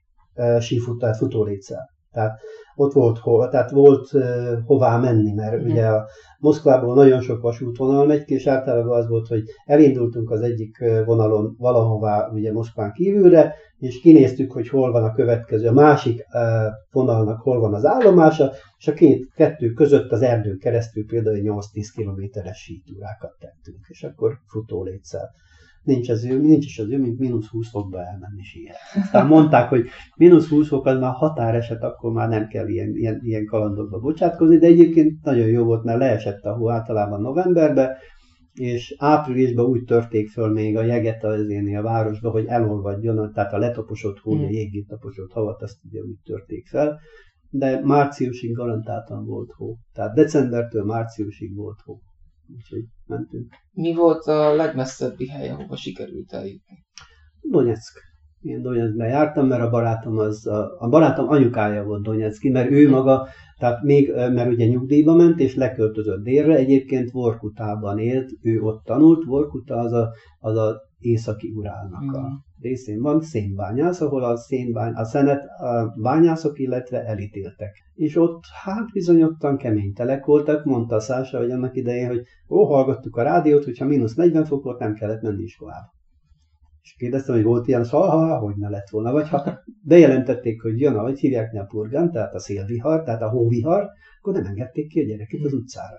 sífut, 0.60 1.00
tehát 1.00 1.18
futóléccel. 1.18 1.90
Tehát 2.14 2.40
ott 2.76 2.94
volt, 2.94 3.18
hol, 3.18 3.50
tehát 3.50 3.72
volt 3.72 4.14
uh, 4.14 4.24
hová 4.66 4.98
menni, 4.98 5.34
mert 5.34 5.54
uh-huh. 5.54 5.72
ugye 5.72 5.88
a 5.88 6.06
Moszkvából 6.40 6.96
nagyon 6.96 7.22
sok 7.22 7.42
vasútvonal 7.42 8.06
megy 8.06 8.24
ki, 8.24 8.34
és 8.34 8.48
általában 8.48 8.98
az 8.98 9.08
volt, 9.08 9.28
hogy 9.28 9.44
elindultunk 9.66 10.32
az 10.32 10.42
egyik 10.42 10.84
vonalon 11.06 11.56
valahová, 11.58 12.30
ugye 12.34 12.52
Moszkván 12.52 12.92
kívülre, 12.92 13.56
és 13.78 14.00
kinéztük, 14.00 14.52
hogy 14.52 14.70
hol 14.70 14.92
van 14.92 15.04
a 15.04 15.14
következő, 15.14 15.68
a 15.68 15.74
másik 15.74 16.26
uh, 16.34 16.42
vonalnak 16.92 17.42
hol 17.42 17.60
van 17.60 17.74
az 17.74 17.86
állomása, 17.86 18.52
és 18.78 18.88
a 18.88 18.94
két, 18.94 19.34
kettő 19.36 19.72
között 19.72 20.12
az 20.12 20.22
erdőn 20.22 20.58
keresztül 20.58 21.06
például 21.06 21.38
8-10 21.42 21.62
kilométeres 21.96 22.58
sítúrákat 22.58 23.32
tettünk, 23.40 23.86
és 23.88 24.04
akkor 24.04 24.34
futólétszel 24.48 25.32
nincs, 25.84 26.10
az 26.10 26.26
ő, 26.26 26.42
nincs 26.42 26.66
is 26.66 26.80
az 26.80 26.92
ő, 26.92 27.00
mint 27.00 27.20
mínusz 27.20 27.48
20 27.48 27.70
fokba 27.70 28.00
elmenni 28.00 28.44
síelni. 28.44 28.78
Aztán 28.94 29.28
mondták, 29.28 29.70
hogy 29.70 29.86
mínusz 30.16 30.50
20 30.50 30.68
fok 30.68 30.86
az 30.86 31.00
már 31.00 31.14
határeset, 31.14 31.84
akkor 31.84 32.12
már 32.12 32.30
nem 32.30 32.48
kell 32.48 32.68
ilyen, 32.68 32.96
ilyen, 32.96 33.20
ilyen 33.24 33.46
kalandokba 33.46 34.00
bocsátkozni, 34.00 34.58
de 34.58 34.68
egyébként 34.68 35.24
nagyon 35.24 35.48
jó 35.48 35.64
volt, 35.64 35.84
mert 35.84 36.00
leesett 36.00 36.44
a 36.44 36.56
hó 36.56 36.70
általában 36.70 37.22
novemberben, 37.22 37.92
és 38.54 38.96
áprilisban 38.98 39.66
úgy 39.66 39.84
törték 39.84 40.30
föl 40.30 40.52
még 40.52 40.78
a 40.78 40.84
jeget 40.84 41.24
az 41.24 41.40
a 41.78 41.82
városba, 41.82 42.30
hogy 42.30 42.46
elolvadjon, 42.46 43.32
tehát 43.34 43.54
a 43.54 43.58
letaposott 43.58 44.20
hó, 44.20 44.36
mm. 44.36 44.44
a 44.44 44.50
jégét 44.50 44.88
taposott 44.88 45.32
havat, 45.32 45.62
azt 45.62 45.78
ugye 45.90 46.02
úgy 46.02 46.18
törték 46.24 46.68
fel, 46.68 47.00
de 47.50 47.82
márciusig 47.84 48.56
garantáltan 48.56 49.26
volt 49.26 49.52
hó. 49.52 49.78
Tehát 49.94 50.16
decembertől 50.16 50.84
márciusig 50.84 51.56
volt 51.56 51.80
hó 51.84 52.00
úgyhogy 52.56 52.84
mentünk. 53.06 53.54
Mi 53.72 53.94
volt 53.94 54.26
a 54.26 54.56
legmesszebbi 54.56 55.28
hely, 55.28 55.50
ahova 55.50 55.76
sikerült 55.76 56.34
eljutni? 56.34 56.86
Donetsk. 57.42 58.12
Én 58.40 58.62
Donetskben 58.62 59.10
jártam, 59.10 59.48
mert 59.48 59.62
a 59.62 59.70
barátom 59.70 60.18
az, 60.18 60.48
a, 60.48 60.76
a 60.80 60.90
barátom 60.90 61.28
anyukája 61.28 61.84
volt 61.84 62.04
Donetszki, 62.04 62.50
mert 62.50 62.72
ő 62.72 62.90
maga, 62.90 63.28
tehát 63.58 63.82
még, 63.82 64.12
mert 64.16 64.52
ugye 64.52 64.66
nyugdíjba 64.66 65.16
ment, 65.16 65.40
és 65.40 65.56
leköltözött 65.56 66.24
délre, 66.24 66.56
egyébként 66.56 67.12
Vorkutában 67.12 68.00
élt, 68.00 68.32
ő 68.42 68.62
ott 68.62 68.84
tanult, 68.84 69.24
Vorkuta 69.24 69.76
az 69.76 69.92
a, 69.92 70.14
az 70.40 70.58
a 70.58 70.82
északi 71.06 71.52
Urálnak 71.56 72.14
a 72.14 72.22
mm. 72.22 72.34
részén 72.60 73.02
van, 73.02 73.22
szénbányász, 73.22 74.02
ahol 74.02 74.24
a, 74.24 74.38
szénbány, 74.38 74.94
a 74.94 75.04
szenet 75.04 75.44
a 75.44 75.94
bányászok, 76.02 76.60
illetve 76.60 77.06
elítéltek. 77.06 77.72
És 77.94 78.16
ott 78.16 78.44
hát 78.64 78.92
bizonyottan 78.92 79.58
kemény 79.58 79.94
telek 79.94 80.26
voltak, 80.26 80.66
mondta 80.66 81.00
Szása, 81.00 81.38
hogy 81.38 81.52
annak 81.52 81.76
idején, 81.76 82.08
hogy 82.08 82.22
ó, 82.50 82.66
hallgattuk 82.66 83.16
a 83.16 83.24
rádiót, 83.24 83.64
hogyha 83.64 83.86
mínusz 83.86 84.16
40 84.16 84.46
fok 84.46 84.64
volt, 84.64 84.80
nem 84.80 84.94
kellett 84.94 85.22
menni 85.22 85.44
iskolába. 85.44 85.94
És 86.82 86.96
kérdeztem, 86.98 87.36
hogy 87.36 87.44
volt 87.44 87.68
ilyen, 87.68 87.84
szóval, 87.84 88.10
ha, 88.10 88.38
hogy 88.38 88.56
ne 88.56 88.70
lett 88.70 88.90
volna, 88.90 89.12
vagy 89.12 89.30
ha 89.30 89.60
bejelentették, 89.82 90.62
hogy 90.62 90.80
jön, 90.80 90.96
ahogy 90.96 91.20
hívják 91.20 91.54
a 91.54 91.66
purgan, 91.66 92.12
tehát 92.12 92.34
a 92.34 92.40
szélvihar, 92.40 93.04
tehát 93.04 93.22
a 93.22 93.30
hóvihar, 93.30 93.90
akkor 94.20 94.34
nem 94.34 94.46
engedték 94.46 94.88
ki 94.88 95.00
a 95.00 95.06
gyerekét 95.06 95.46
az 95.46 95.54
utcára. 95.54 95.98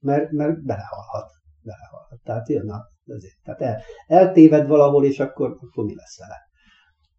Mert, 0.00 0.30
mert 0.30 0.64
belehalhat. 0.64 1.30
belehalhat. 1.62 2.20
Tehát 2.22 2.48
jön 2.48 2.70
a 2.70 2.92
Azért. 3.06 3.34
Tehát 3.44 3.60
el, 3.60 3.80
eltéved 4.06 4.66
valahol, 4.66 5.04
és 5.04 5.20
akkor, 5.20 5.56
akkor 5.60 5.84
mi 5.84 5.94
lesz 5.94 6.18
vele. 6.18 6.36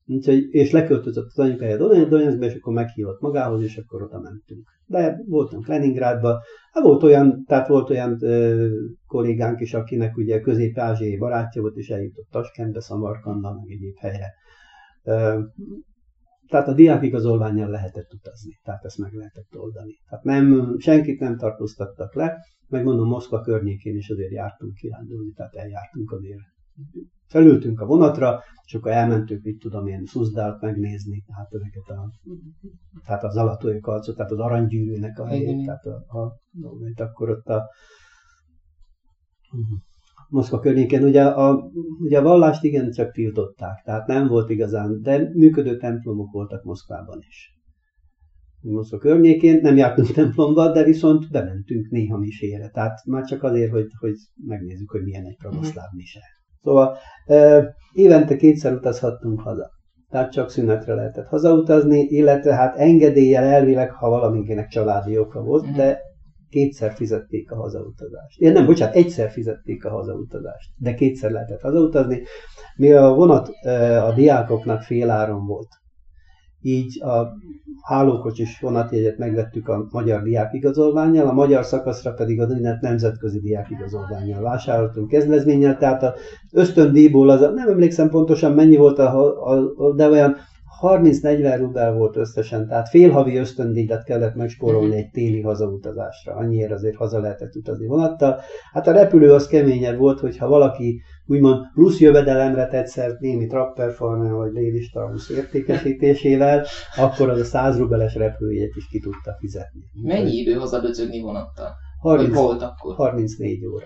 Úgyhogy, 0.08 0.54
és 0.54 0.72
leköltözött 0.72 1.26
az 1.26 1.40
anyukája 1.40 1.78
Donetskbe, 1.78 2.46
és 2.46 2.56
akkor 2.56 2.74
meghívott 2.74 3.20
magához, 3.20 3.64
és 3.64 3.78
akkor 3.78 4.02
oda 4.02 4.20
mentünk. 4.20 4.68
De 4.86 5.18
voltunk 5.28 5.68
Leningrádban, 5.68 6.40
hát 6.72 6.84
volt 6.84 7.04
olyan, 7.04 7.44
tehát 7.48 7.68
volt 7.68 7.90
olyan 7.90 8.18
ö, 8.24 8.68
kollégánk 9.08 9.60
is, 9.60 9.74
akinek 9.74 10.18
ugye 10.18 10.40
közép-ázsiai 10.40 11.18
barátja 11.18 11.62
volt, 11.62 11.76
és 11.76 11.90
eljutott 11.90 12.28
Taskentbe, 12.32 12.80
Szamarkandba, 12.82 13.54
meg 13.54 13.70
egyéb 13.70 13.98
helyre. 13.98 14.34
Ö, 15.04 15.40
tehát 16.48 16.68
a 16.68 16.74
diákigazolványjal 16.74 17.70
lehetett 17.70 18.14
utazni, 18.14 18.60
tehát 18.64 18.86
ezt 18.86 18.98
meg 18.98 19.14
lehetett 19.14 19.58
oldani. 19.58 19.98
Tehát 20.10 20.24
nem, 20.24 20.76
senkit 20.80 21.20
nem 21.20 21.38
tartóztattak 21.38 22.16
le, 22.16 22.38
megmondom, 22.68 23.08
Moszkva 23.08 23.42
környékén 23.42 23.96
is 23.96 24.10
azért 24.10 24.32
jártunk 24.32 24.74
kirándulni, 24.74 25.32
tehát 25.32 25.56
eljártunk 25.56 26.12
azért. 26.12 26.40
Felültünk 27.28 27.80
a 27.80 27.86
vonatra, 27.86 28.40
és 28.66 28.74
akkor 28.74 28.92
elmentünk, 28.92 29.44
mit 29.44 29.60
tudom 29.60 29.88
én, 29.88 30.06
Szuzdált 30.06 30.62
megnézni, 30.62 31.24
tehát 31.28 31.54
ezeket 31.54 31.98
a, 31.98 32.12
tehát 33.06 33.24
az 33.24 33.36
alatói 33.36 33.80
kalcot, 33.80 34.16
tehát 34.16 34.32
az 34.32 34.40
aranygyűrűnek 34.40 35.20
a 35.20 35.28
helyét, 35.28 35.66
tehát 35.66 35.86
a, 35.86 36.20
a, 36.20 36.22
a, 36.96 37.04
akkor 37.04 37.30
ott 37.30 37.48
a 37.48 37.70
Moszkva 40.30 40.60
környékén. 40.60 41.04
Ugye 41.04 41.24
a, 41.24 41.70
ugye 42.00 42.20
a 42.20 42.24
vallást 42.24 42.64
igen 42.64 42.92
csak 42.92 43.12
tiltották, 43.12 43.82
tehát 43.84 44.08
nem 44.08 44.28
volt 44.28 44.50
igazán, 44.50 45.02
de 45.02 45.30
működő 45.34 45.78
templomok 45.78 46.32
voltak 46.32 46.64
Moszkvában 46.64 47.20
is. 47.28 47.55
Moszkva 48.72 48.98
környékén, 48.98 49.60
nem 49.62 49.78
jártunk 49.78 50.12
templomba, 50.22 50.72
de 50.72 50.84
viszont 50.84 51.32
bementünk 51.32 51.90
néha 51.90 52.18
misére. 52.18 52.70
Tehát 52.70 53.06
már 53.06 53.24
csak 53.24 53.44
azért, 53.44 53.72
hogy, 53.72 53.88
hogy 54.00 54.14
megnézzük, 54.46 54.90
hogy 54.92 55.04
milyen 55.04 55.26
egy 55.26 55.38
pravoszláv 55.38 55.88
mhm. 55.88 55.96
mise. 55.96 56.20
Szóval 56.62 56.98
évente 57.94 58.36
kétszer 58.36 58.74
utazhattunk 58.74 59.42
haza. 59.42 59.70
Tehát 60.10 60.32
csak 60.32 60.50
szünetre 60.50 60.94
lehetett 60.94 61.28
hazautazni, 61.28 62.00
illetve 62.00 62.54
hát 62.54 62.76
engedéllyel 62.78 63.44
elvileg, 63.44 63.92
ha 63.92 64.10
valamikinek 64.10 64.68
családi 64.68 65.18
oka 65.18 65.42
volt, 65.42 65.66
mhm. 65.66 65.76
de 65.76 66.00
kétszer 66.50 66.94
fizették 66.94 67.52
a 67.52 67.56
hazautazást. 67.56 68.40
Én 68.40 68.52
nem, 68.52 68.66
bocsánat, 68.66 68.96
egyszer 68.96 69.30
fizették 69.30 69.86
a 69.86 69.90
hazautazást, 69.90 70.70
de 70.78 70.94
kétszer 70.94 71.32
lehetett 71.32 71.62
hazautazni. 71.62 72.24
Mi 72.76 72.92
a 72.92 73.14
vonat 73.14 73.50
a 74.02 74.14
diákoknak 74.14 74.82
féláron 74.82 75.46
volt. 75.46 75.68
Így 76.68 77.04
a 77.04 77.38
hálókocsis 77.82 78.60
vonatjegyet 78.60 79.18
megvettük 79.18 79.68
a 79.68 79.88
magyar 79.92 80.24
diákigazolványjal, 80.24 81.28
a 81.28 81.34
magyar 81.34 81.66
szakaszra 81.66 82.12
pedig 82.12 82.42
a 82.42 82.48
nemzetközi 82.82 83.40
diákigazolványjal 83.40 84.42
vásároltunk 84.42 85.08
kezdvezménnyel, 85.08 85.78
tehát 85.78 86.04
az 86.04 86.12
ösztöndíjból 86.52 87.30
az, 87.30 87.40
nem 87.40 87.68
emlékszem 87.68 88.10
pontosan 88.10 88.52
mennyi 88.52 88.76
volt, 88.76 89.00
a, 89.00 89.48
a, 89.78 89.94
de 89.96 90.10
olyan 90.10 90.36
30-40 90.82 91.56
rubel 91.60 91.94
volt 91.94 92.16
összesen, 92.16 92.68
tehát 92.68 92.90
félhavi 92.90 93.38
ösztöndíjat 93.38 94.04
kellett 94.04 94.36
megspórolni 94.36 94.88
uh-huh. 94.88 95.02
egy 95.02 95.10
téli 95.10 95.42
hazautazásra. 95.42 96.34
Annyiért 96.34 96.72
azért 96.72 96.96
haza 96.96 97.20
lehetett 97.20 97.56
utazni 97.56 97.88
vonattal. 97.88 98.40
Hát 98.72 98.88
a 98.88 98.92
repülő 98.92 99.34
az 99.34 99.48
keményebb 99.48 99.98
volt, 99.98 100.20
hogyha 100.20 100.48
valaki 100.48 101.02
úgymond 101.26 101.60
plusz 101.74 102.00
jövedelemre 102.00 102.68
tetszett 102.68 103.20
némi 103.20 103.48
trapperfarmer 103.48 104.32
vagy 104.32 104.52
lévistrausz 104.52 105.30
értékesítésével, 105.30 106.66
akkor 106.96 107.30
az 107.30 107.40
a 107.40 107.44
100 107.44 107.78
rubeles 107.78 108.16
repülőjét 108.16 108.76
is 108.76 108.88
ki 108.88 109.00
tudta 109.00 109.36
fizetni. 109.40 109.82
Mennyi 110.02 110.32
idő 110.32 110.54
hazadöcögni 110.54 111.22
vonattal? 111.22 111.70
30, 112.02 112.36
volt 112.36 112.62
akkor? 112.62 112.96
34 112.96 113.66
óra. 113.66 113.86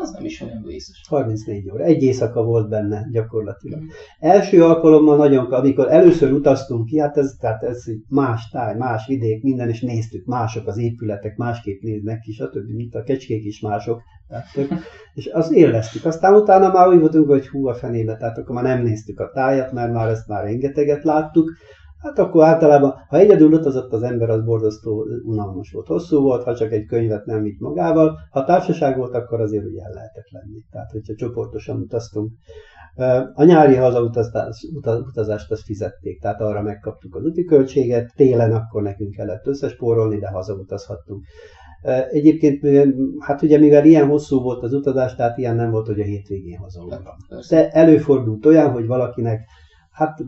Az 0.00 0.10
nem 0.10 0.24
is 0.24 0.40
olyan 0.40 0.62
vészes. 0.66 1.02
34 1.08 1.70
óra. 1.70 1.84
Egy 1.84 2.02
éjszaka 2.02 2.42
volt 2.42 2.68
benne 2.68 3.06
gyakorlatilag. 3.10 3.80
Mm. 3.80 3.86
Első 4.18 4.64
alkalommal 4.64 5.16
nagyon, 5.16 5.52
amikor 5.52 5.90
először 5.90 6.32
utaztunk 6.32 6.86
ki, 6.86 6.98
hát 6.98 7.16
ez, 7.16 7.36
tehát 7.40 7.62
ez 7.62 7.84
más 8.08 8.48
táj, 8.48 8.76
más 8.76 9.06
vidék, 9.06 9.42
minden, 9.42 9.68
és 9.68 9.80
néztük, 9.80 10.26
mások 10.26 10.66
az 10.66 10.78
épületek, 10.78 11.36
másképp 11.36 11.82
néznek 11.82 12.20
ki, 12.20 12.32
stb. 12.32 12.70
mint 12.74 12.94
a 12.94 13.02
kecskék 13.02 13.44
is 13.44 13.60
mások. 13.60 14.02
Tehát, 14.28 14.82
és 15.14 15.26
azt 15.26 15.52
élveztük. 15.52 16.04
Aztán 16.04 16.34
utána 16.34 16.72
már 16.72 16.88
úgy 16.88 17.00
voltunk, 17.00 17.28
hogy 17.28 17.48
hú 17.48 17.66
a 17.66 17.74
fenébe, 17.74 18.16
tehát 18.16 18.38
akkor 18.38 18.54
már 18.54 18.64
nem 18.64 18.82
néztük 18.82 19.20
a 19.20 19.30
tájat, 19.34 19.72
mert 19.72 19.92
már 19.92 20.08
ezt 20.08 20.28
már 20.28 20.44
rengeteget 20.44 21.04
láttuk, 21.04 21.50
Hát 22.02 22.18
akkor 22.18 22.44
általában, 22.44 22.94
ha 23.08 23.16
egyedül 23.16 23.52
utazott 23.52 23.92
az 23.92 24.02
ember, 24.02 24.30
az 24.30 24.44
borzasztó 24.44 25.06
unalmas 25.24 25.70
volt. 25.72 25.86
Hosszú 25.86 26.20
volt, 26.20 26.42
ha 26.42 26.56
csak 26.56 26.72
egy 26.72 26.86
könyvet 26.86 27.24
nem 27.24 27.42
vitt 27.42 27.60
magával. 27.60 28.18
Ha 28.30 28.44
társaság 28.44 28.96
volt, 28.96 29.14
akkor 29.14 29.40
azért 29.40 29.64
ugye 29.64 29.82
el 29.82 29.92
lehetett 29.92 30.30
lenni. 30.30 30.64
Tehát, 30.70 30.90
hogyha 30.90 31.14
csoportosan 31.14 31.80
utaztunk. 31.80 32.30
A 33.34 33.44
nyári 33.44 33.74
hazautazást 33.74 35.50
azt 35.50 35.64
fizették, 35.64 36.20
tehát 36.20 36.40
arra 36.40 36.62
megkaptuk 36.62 37.14
az 37.14 37.24
úti 37.24 37.44
költséget, 37.44 38.12
télen 38.16 38.52
akkor 38.52 38.82
nekünk 38.82 39.14
kellett 39.14 39.46
összespórolni, 39.46 40.18
de 40.18 40.28
hazautazhattunk. 40.28 41.24
Egyébként, 42.10 42.60
hát 43.18 43.42
ugye 43.42 43.58
mivel 43.58 43.84
ilyen 43.84 44.08
hosszú 44.08 44.40
volt 44.40 44.62
az 44.62 44.72
utazás, 44.72 45.14
tehát 45.14 45.38
ilyen 45.38 45.56
nem 45.56 45.70
volt, 45.70 45.86
hogy 45.86 46.00
a 46.00 46.04
hétvégén 46.04 46.58
hazautam. 46.58 47.02
De 47.48 47.68
előfordult 47.70 48.46
olyan, 48.46 48.70
hogy 48.70 48.86
valakinek 48.86 49.40
hát 49.92 50.18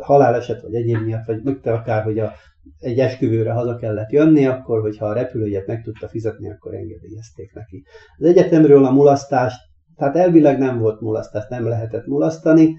haláleset 0.00 0.62
vagy 0.62 0.74
egyéb 0.74 1.02
miatt, 1.04 1.24
vagy 1.26 1.42
meg 1.42 1.66
akár, 1.66 2.02
hogy 2.02 2.18
a, 2.18 2.32
egy 2.78 2.98
esküvőre 2.98 3.52
haza 3.52 3.76
kellett 3.76 4.10
jönni, 4.10 4.46
akkor, 4.46 4.80
hogyha 4.80 5.06
a 5.06 5.12
repülőjét 5.12 5.66
meg 5.66 5.82
tudta 5.82 6.08
fizetni, 6.08 6.50
akkor 6.50 6.74
engedélyezték 6.74 7.52
neki. 7.54 7.84
Az 8.18 8.26
egyetemről 8.26 8.84
a 8.84 8.92
mulasztást, 8.92 9.60
tehát 9.96 10.16
elvileg 10.16 10.58
nem 10.58 10.78
volt 10.78 11.00
mulasztás, 11.00 11.46
nem 11.48 11.68
lehetett 11.68 12.06
mulasztani, 12.06 12.76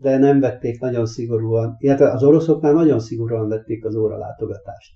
de 0.00 0.18
nem 0.18 0.40
vették 0.40 0.80
nagyon 0.80 1.06
szigorúan, 1.06 1.76
illetve 1.78 2.10
az 2.10 2.22
oroszoknál 2.22 2.72
nagyon 2.72 3.00
szigorúan 3.00 3.48
vették 3.48 3.84
az 3.84 3.96
óralátogatást. 3.96 4.94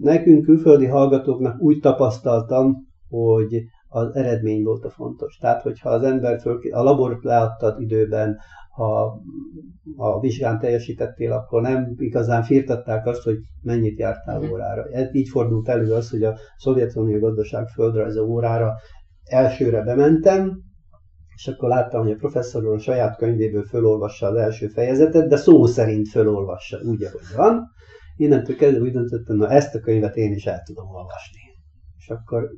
Nekünk 0.00 0.44
külföldi 0.44 0.86
hallgatóknak 0.86 1.60
úgy 1.60 1.80
tapasztaltam, 1.80 2.76
hogy 3.08 3.62
az 3.88 4.14
eredmény 4.14 4.62
volt 4.62 4.84
a 4.84 4.90
fontos. 4.90 5.36
Tehát, 5.36 5.62
hogyha 5.62 5.90
az 5.90 6.02
ember 6.02 6.40
föl, 6.40 6.60
a 6.70 6.82
labort 6.82 7.24
leadtad 7.24 7.80
időben, 7.80 8.36
ha 8.74 9.20
a 9.96 10.20
vizsgán 10.20 10.58
teljesítettél, 10.58 11.32
akkor 11.32 11.62
nem 11.62 11.94
igazán 11.96 12.42
firtatták 12.42 13.06
azt, 13.06 13.22
hogy 13.22 13.36
mennyit 13.62 13.98
jártál 13.98 14.40
mm. 14.40 14.50
órára. 14.50 14.84
Így 15.12 15.28
fordult 15.28 15.68
elő 15.68 15.92
az, 15.92 16.10
hogy 16.10 16.22
a 16.22 16.38
Szovjetunió 16.56 17.18
gazdaság 17.18 17.68
földrajza 17.68 18.22
órára 18.22 18.72
elsőre 19.24 19.82
bementem, 19.82 20.62
és 21.34 21.48
akkor 21.48 21.68
láttam, 21.68 22.02
hogy 22.02 22.10
a 22.10 22.16
professzor 22.16 22.66
a 22.66 22.78
saját 22.78 23.16
könyvéből 23.16 23.64
fölolvassa 23.64 24.26
az 24.26 24.36
első 24.36 24.66
fejezetet, 24.66 25.28
de 25.28 25.36
szó 25.36 25.66
szerint 25.66 26.08
fölolvassa 26.08 26.78
úgy, 26.78 27.02
ahogy 27.02 27.36
van. 27.36 27.62
Innentől 28.16 28.56
kezdve 28.56 28.82
úgy 28.82 28.92
döntöttem, 28.92 29.36
na 29.36 29.50
ezt 29.50 29.74
a 29.74 29.80
könyvet 29.80 30.16
én 30.16 30.32
is 30.32 30.46
el 30.46 30.62
tudom 30.64 30.88
olvasni. 30.88 31.40
És 31.96 32.08
akkor 32.08 32.50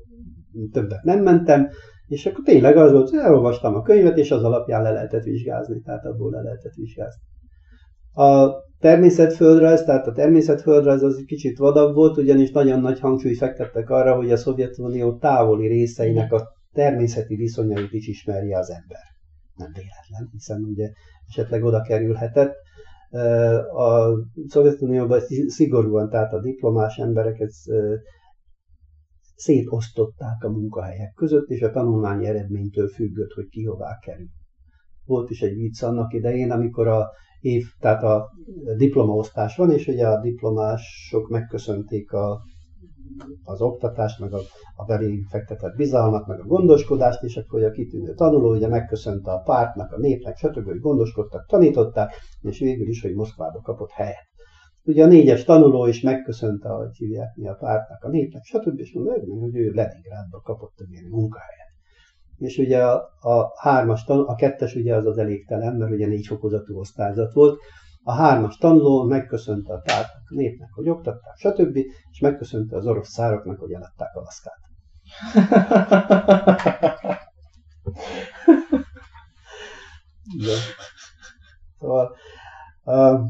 többet 0.73 1.03
nem 1.03 1.23
mentem, 1.23 1.69
és 2.07 2.27
akkor 2.27 2.45
tényleg 2.45 2.77
az 2.77 2.93
volt, 2.93 3.11
hogy 3.11 3.19
elolvastam 3.19 3.75
a 3.75 3.83
könyvet, 3.83 4.19
és 4.19 4.31
az 4.31 4.45
alapján 4.45 4.83
le 4.83 4.91
lehetett 4.91 5.23
vizsgázni, 5.23 5.81
tehát 5.81 6.05
abból 6.05 6.31
le 6.31 6.43
lehetett 6.43 6.75
vizsgázni. 6.75 7.23
A 8.13 8.51
természetföldrajz, 8.79 9.83
tehát 9.83 10.07
a 10.07 10.13
természetföldrajz 10.13 11.03
az 11.03 11.17
egy 11.17 11.25
kicsit 11.25 11.59
vadabb 11.59 11.95
volt, 11.95 12.17
ugyanis 12.17 12.51
nagyon 12.51 12.81
nagy 12.81 13.01
hangsúly 13.01 13.35
fektettek 13.35 13.91
arra, 13.91 14.15
hogy 14.15 14.33
a 14.33 14.37
Szovjetunió 14.37 15.17
távoli 15.17 15.67
részeinek 15.67 16.33
a 16.33 16.49
természeti 16.73 17.37
viszonyait 17.37 17.93
is 17.93 18.09
ismerje 18.09 18.59
az 18.59 18.71
ember. 18.71 19.01
Nem 19.55 19.71
véletlen, 19.73 20.29
hiszen 20.33 20.63
ugye 20.63 20.91
esetleg 21.29 21.65
oda 21.65 21.81
kerülhetett. 21.81 22.55
A 23.77 24.09
Szovjetunióban 24.49 25.21
szigorúan, 25.47 26.11
tehát 26.11 26.33
a 26.33 26.41
diplomás 26.41 26.97
embereket 26.97 27.51
szétosztották 29.37 30.45
a 30.45 30.51
munkahelyek 30.51 31.13
között, 31.15 31.49
és 31.49 31.63
a 31.63 31.71
tanulmányi 31.71 32.27
eredménytől 32.27 32.89
függött, 32.89 33.31
hogy 33.31 33.49
ki 33.49 33.65
hová 33.65 33.99
kerül. 34.01 34.29
Volt 35.05 35.31
is 35.31 35.43
egy 35.43 35.55
vicc 35.55 35.83
annak 35.83 36.13
idején, 36.13 36.51
amikor 36.51 36.89
a 36.89 37.11
év, 37.41 37.65
tehát 37.81 38.03
a 38.03 38.31
diplomaosztás 38.77 39.57
van, 39.57 39.71
és 39.71 39.87
ugye 39.87 40.07
a 40.07 40.21
diplomások 40.21 41.29
megköszönték 41.29 42.13
a, 42.13 42.41
az 43.45 43.61
oktatást, 43.61 44.21
meg 44.21 44.33
a, 44.33 44.41
a 44.77 44.85
belé 44.85 45.21
fektetett 45.29 45.77
bizalmat, 45.77 46.27
meg 46.27 46.41
a 46.41 46.47
gondoskodást, 46.47 47.23
és 47.23 47.37
akkor 47.37 47.65
a 47.65 47.71
kitűnő 47.71 48.15
tanuló 48.15 48.55
ugye 48.55 48.69
megköszönte 48.69 49.31
a 49.31 49.41
pártnak, 49.41 49.93
a 49.93 49.99
népnek, 49.99 50.37
stb., 50.37 50.65
hogy 50.65 50.81
gondoskodtak, 50.81 51.47
tanították, 51.47 52.15
és 52.41 52.59
végül 52.59 52.89
is, 52.89 53.03
hogy 53.03 53.15
Moszkvába 53.15 53.61
kapott 53.61 53.91
helyet. 53.91 54.35
Ugye 54.87 55.05
a 55.05 55.07
négyes 55.07 55.45
tanuló 55.45 55.87
is 55.87 56.01
megköszönte, 56.01 56.69
hogy 56.69 56.97
hívják 56.97 57.35
mi 57.35 57.49
a 57.49 57.55
pártnak, 57.55 58.05
a 58.05 58.09
népnek, 58.09 58.45
stb. 58.45 58.79
és 58.79 58.93
mondta, 58.93 59.13
hogy 59.41 59.57
ő 59.57 59.71
Leningrádba 59.71 60.41
kapott 60.41 60.81
egy 60.81 60.91
ilyen 60.91 61.05
munkahelyet. 61.11 61.75
És 62.39 62.59
ugye 62.59 62.85
a, 62.85 63.11
a 63.21 63.53
hármas 63.57 64.05
tanuló, 64.05 64.29
a 64.29 64.35
kettes 64.35 64.75
ugye 64.75 64.95
az 64.95 65.07
az 65.07 65.19
elégtelen, 65.19 65.77
mert 65.77 65.93
ugye 65.93 66.07
négy 66.07 66.27
fokozatú 66.27 66.79
osztályzat 66.79 67.33
volt, 67.33 67.61
a 68.03 68.13
hármas 68.13 68.57
tanuló 68.57 69.05
megköszönte 69.05 69.73
a 69.73 69.81
pártnak, 69.85 70.23
a 70.29 70.35
népnek, 70.35 70.73
hogy 70.73 70.89
oktatták, 70.89 71.37
stb. 71.37 71.77
és 72.11 72.21
megköszönte 72.21 72.77
az 72.77 72.87
orosz 72.87 73.09
szároknak, 73.09 73.59
hogy 73.59 73.73
eladták 73.73 74.15
Alaszkát. 74.15 74.61
De. 80.45 80.55
Szóval 81.79 82.17
uh, 82.85 83.21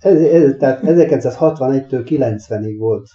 ez, 0.00 0.20
ez, 0.20 0.54
tehát 0.58 0.80
1961-től 0.82 2.06
90-ig 2.08 2.76
volt 2.78 3.06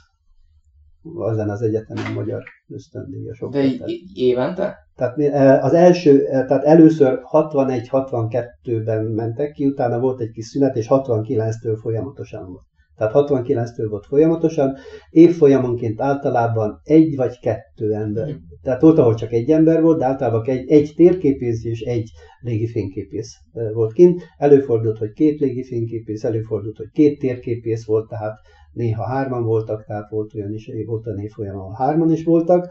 azon 1.15 1.50
az 1.50 1.62
egyetemen 1.62 2.13
magyar 2.13 2.43
ösztöndíjas 2.67 3.41
oktatás. 3.41 3.78
De 3.78 3.86
évente? 4.13 4.76
Tehát 4.95 5.19
e, 5.19 5.63
az 5.63 5.74
első, 5.74 6.26
e, 6.26 6.45
tehát 6.45 6.63
először 6.63 7.19
61-62-ben 7.32 9.06
mentek 9.06 9.52
ki, 9.52 9.65
utána 9.65 10.00
volt 10.00 10.19
egy 10.19 10.32
kis 10.32 10.45
szünet, 10.45 10.76
és 10.76 10.86
69-től 10.89 11.78
folyamatosan 11.82 12.45
volt. 12.45 12.65
Tehát 12.97 13.13
69-től 13.15 13.88
volt 13.89 14.05
folyamatosan, 14.05 14.75
évfolyamonként 15.10 16.01
általában 16.01 16.79
egy 16.84 17.15
vagy 17.15 17.39
kettő 17.39 17.93
ember. 17.93 18.27
Mm. 18.27 18.36
Tehát 18.62 18.81
volt, 18.81 18.97
ahol 18.97 19.13
csak 19.13 19.31
egy 19.31 19.51
ember 19.51 19.81
volt, 19.81 19.97
de 19.97 20.05
általában 20.05 20.43
egy, 20.45 20.69
egy 20.69 20.93
térképész 20.95 21.63
és 21.63 21.81
egy 21.81 22.10
légifényképész 22.39 23.34
volt 23.73 23.93
kint. 23.93 24.21
Előfordult, 24.38 24.97
hogy 24.97 25.12
két 25.12 25.39
légifényképész, 25.39 26.23
előfordult, 26.23 26.77
hogy 26.77 26.89
két 26.93 27.19
térképész 27.19 27.86
volt, 27.86 28.08
tehát 28.10 28.38
néha 28.71 29.03
hárman 29.03 29.43
voltak, 29.43 29.86
tehát 29.86 30.10
volt 30.10 30.34
olyan 30.36 30.53
is, 30.53 30.71
volt 30.86 31.05
a 31.05 31.13
névfolyam, 31.13 31.58
ahol 31.58 31.73
hárman 31.77 32.12
is 32.12 32.23
voltak. 32.23 32.69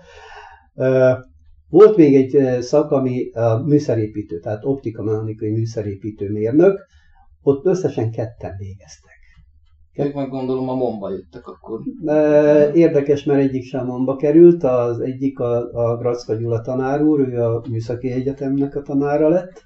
Volt 1.69 1.97
még 1.97 2.15
egy 2.15 2.63
szak, 2.63 2.91
ami 2.91 3.31
a 3.31 3.63
műszerépítő, 3.65 4.39
tehát 4.39 4.65
optikamechanikai 4.65 5.51
műszerépítő 5.51 6.31
mérnök, 6.31 6.87
ott 7.43 7.67
összesen 7.67 8.11
ketten 8.11 8.55
végeztek. 8.59 9.14
Ők 9.97 10.15
meg 10.15 10.29
gondolom 10.29 10.69
a 10.69 10.75
momba 10.75 11.11
jöttek 11.11 11.47
akkor. 11.47 11.81
Érdekes, 12.75 13.25
mert 13.25 13.41
egyik 13.41 13.63
sem 13.63 13.87
momba 13.87 14.17
került, 14.17 14.63
az 14.63 15.01
egyik 15.01 15.39
a, 15.39 15.71
a 15.73 15.97
Gracka 15.97 16.35
Gyula 16.35 16.61
tanár 16.61 17.03
úr, 17.03 17.21
ő 17.21 17.43
a 17.43 17.63
Műszaki 17.71 18.11
Egyetemnek 18.11 18.77
a 18.77 18.83
tanára 18.83 19.29
lett 19.29 19.63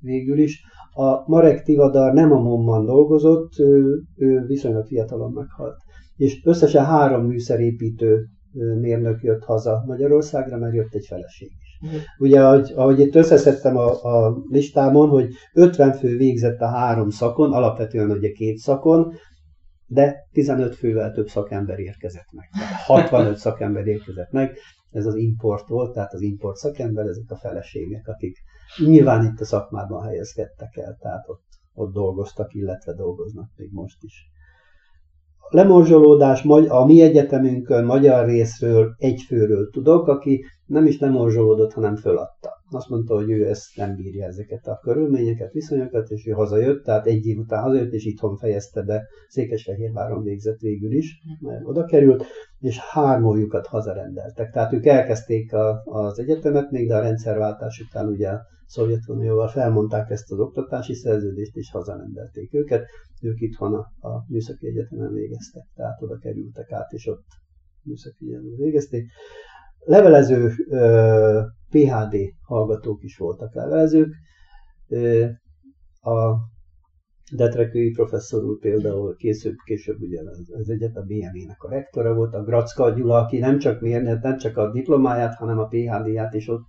végül 0.00 0.38
is. 0.38 0.62
A 0.92 1.30
Marek 1.30 1.62
Tivadar 1.62 2.12
nem 2.12 2.32
a 2.32 2.40
momban 2.40 2.84
dolgozott, 2.84 3.58
ő, 3.58 4.02
ő 4.16 4.44
viszonylag 4.46 4.86
fiatalon 4.86 5.32
meghalt. 5.32 5.76
És 6.16 6.40
összesen 6.44 6.84
három 6.84 7.26
műszerépítő 7.26 8.24
mérnök 8.80 9.22
jött 9.22 9.44
haza 9.44 9.82
Magyarországra, 9.86 10.58
mert 10.58 10.74
jött 10.74 10.94
egy 10.94 11.06
feleség 11.06 11.48
is. 11.60 11.88
Uh-huh. 11.88 12.00
Ugye, 12.18 12.44
ahogy, 12.44 12.72
ahogy 12.76 13.00
itt 13.00 13.14
összeszedtem 13.14 13.76
a, 13.76 14.02
a 14.02 14.36
listámon, 14.50 15.08
hogy 15.08 15.28
50 15.54 15.92
fő 15.92 16.16
végzett 16.16 16.60
a 16.60 16.66
három 16.66 17.10
szakon, 17.10 17.52
alapvetően 17.52 18.10
ugye 18.10 18.30
két 18.30 18.56
szakon, 18.56 19.12
de 19.86 20.28
15 20.32 20.74
fővel 20.74 21.12
több 21.12 21.28
szakember 21.28 21.78
érkezett 21.78 22.32
meg. 22.32 22.48
65 22.84 23.36
szakember 23.36 23.86
érkezett 23.86 24.30
meg. 24.30 24.56
ez 24.90 25.06
az 25.06 25.14
import 25.14 25.68
volt, 25.68 25.92
tehát 25.92 26.12
az 26.12 26.20
import 26.20 26.56
szakember, 26.56 27.06
ezek 27.06 27.30
a 27.30 27.36
feleségek, 27.36 28.08
akik 28.08 28.36
nyilván 28.86 29.24
itt 29.24 29.40
a 29.40 29.44
szakmában 29.44 30.04
helyezkedtek 30.04 30.76
el, 30.76 30.96
tehát 31.00 31.28
ott, 31.28 31.44
ott 31.74 31.92
dolgoztak, 31.92 32.54
illetve 32.54 32.92
dolgoznak 32.92 33.50
még 33.56 33.72
most 33.72 34.02
is. 34.02 34.30
Lemorzsolódás 35.48 36.44
a 36.68 36.84
mi 36.84 37.02
egyetemünkön 37.02 37.84
magyar 37.84 38.26
részről 38.26 38.94
egy 38.98 39.22
főről 39.26 39.70
tudok, 39.70 40.06
aki 40.08 40.44
nem 40.66 40.86
is 40.86 40.98
lemorzsolódott, 40.98 41.72
hanem 41.72 41.96
föladta. 41.96 42.50
Azt 42.70 42.88
mondta, 42.88 43.14
hogy 43.14 43.30
ő 43.30 43.48
ezt 43.48 43.76
nem 43.76 43.94
bírja 43.94 44.26
ezeket 44.26 44.66
a 44.66 44.78
körülményeket, 44.82 45.52
viszonyokat, 45.52 46.10
és 46.10 46.26
ő 46.26 46.30
hazajött, 46.30 46.84
tehát 46.84 47.06
egy 47.06 47.26
év 47.26 47.38
után 47.38 47.62
hazajött, 47.62 47.92
és 47.92 48.04
itthon 48.04 48.36
fejezte 48.36 48.82
be, 48.82 49.02
Székesfehérváron 49.28 50.22
végzett 50.22 50.58
végül 50.58 50.92
is, 50.92 51.22
mert 51.40 51.64
oda 51.64 51.84
került, 51.84 52.24
és 52.60 52.78
hármójukat 52.78 53.66
hazarendeltek. 53.66 54.50
Tehát 54.50 54.72
ők 54.72 54.86
elkezdték 54.86 55.52
a, 55.52 55.82
az 55.84 56.18
egyetemet 56.18 56.70
még, 56.70 56.88
de 56.88 56.96
a 56.96 57.00
rendszerváltás 57.00 57.84
után 57.88 58.08
ugye 58.08 58.30
Szovjetunióval 58.66 59.48
felmondták 59.48 60.10
ezt 60.10 60.32
az 60.32 60.38
oktatási 60.38 60.94
szerződést, 60.94 61.56
és 61.56 61.70
hazarendelték 61.70 62.54
őket. 62.54 62.86
Ők 63.22 63.40
itthon 63.40 63.74
a, 63.74 64.08
a 64.08 64.24
Műszaki 64.28 64.66
Egyetemen 64.66 65.12
végeztek, 65.12 65.64
tehát 65.74 66.02
oda 66.02 66.18
kerültek 66.18 66.72
át, 66.72 66.92
és 66.92 67.06
ott 67.06 67.24
Műszaki 67.82 68.24
Egyetemen 68.26 68.56
végezték. 68.56 69.10
Levelező 69.78 70.52
PHD 71.70 72.16
hallgatók 72.42 73.02
is 73.02 73.16
voltak 73.16 73.54
levelezők. 73.54 74.14
A 76.00 76.34
Detrekői 77.34 77.90
professzor 77.90 78.44
úr 78.44 78.58
például 78.58 79.16
később, 79.16 79.54
később 79.64 80.00
ugye 80.00 80.20
az 80.58 80.70
egyetem 80.70 81.06
BME-nek 81.06 81.62
a 81.62 81.70
rektora 81.70 82.14
volt, 82.14 82.34
a 82.34 82.42
Gracka 82.42 82.90
Gyula, 82.90 83.16
aki 83.16 83.38
nem 83.38 83.58
csak, 83.58 83.80
nem 83.80 84.36
csak 84.36 84.56
a 84.56 84.70
diplomáját, 84.70 85.34
hanem 85.34 85.58
a 85.58 85.66
PHD-ját 85.66 86.34
is 86.34 86.48
ott 86.48 86.68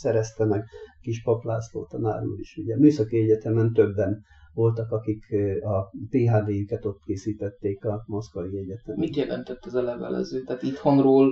szerezte 0.00 0.44
meg, 0.44 0.64
Kis 1.00 1.22
László 1.42 1.86
tanár 1.86 2.22
úr 2.22 2.38
is. 2.38 2.56
Ugye 2.56 2.78
Műszaki 2.78 3.18
Egyetemen 3.18 3.72
többen 3.72 4.22
voltak, 4.54 4.90
akik 4.90 5.24
a 5.62 5.90
PHD-jüket 6.10 6.84
ott 6.84 7.00
készítették 7.04 7.84
a 7.84 8.04
Moszkvai 8.06 8.58
Egyetemen. 8.58 8.98
Mit 8.98 9.16
jelentett 9.16 9.66
ez 9.66 9.74
a 9.74 9.82
levelező? 9.82 10.42
Tehát 10.42 10.62
itthonról 10.62 11.28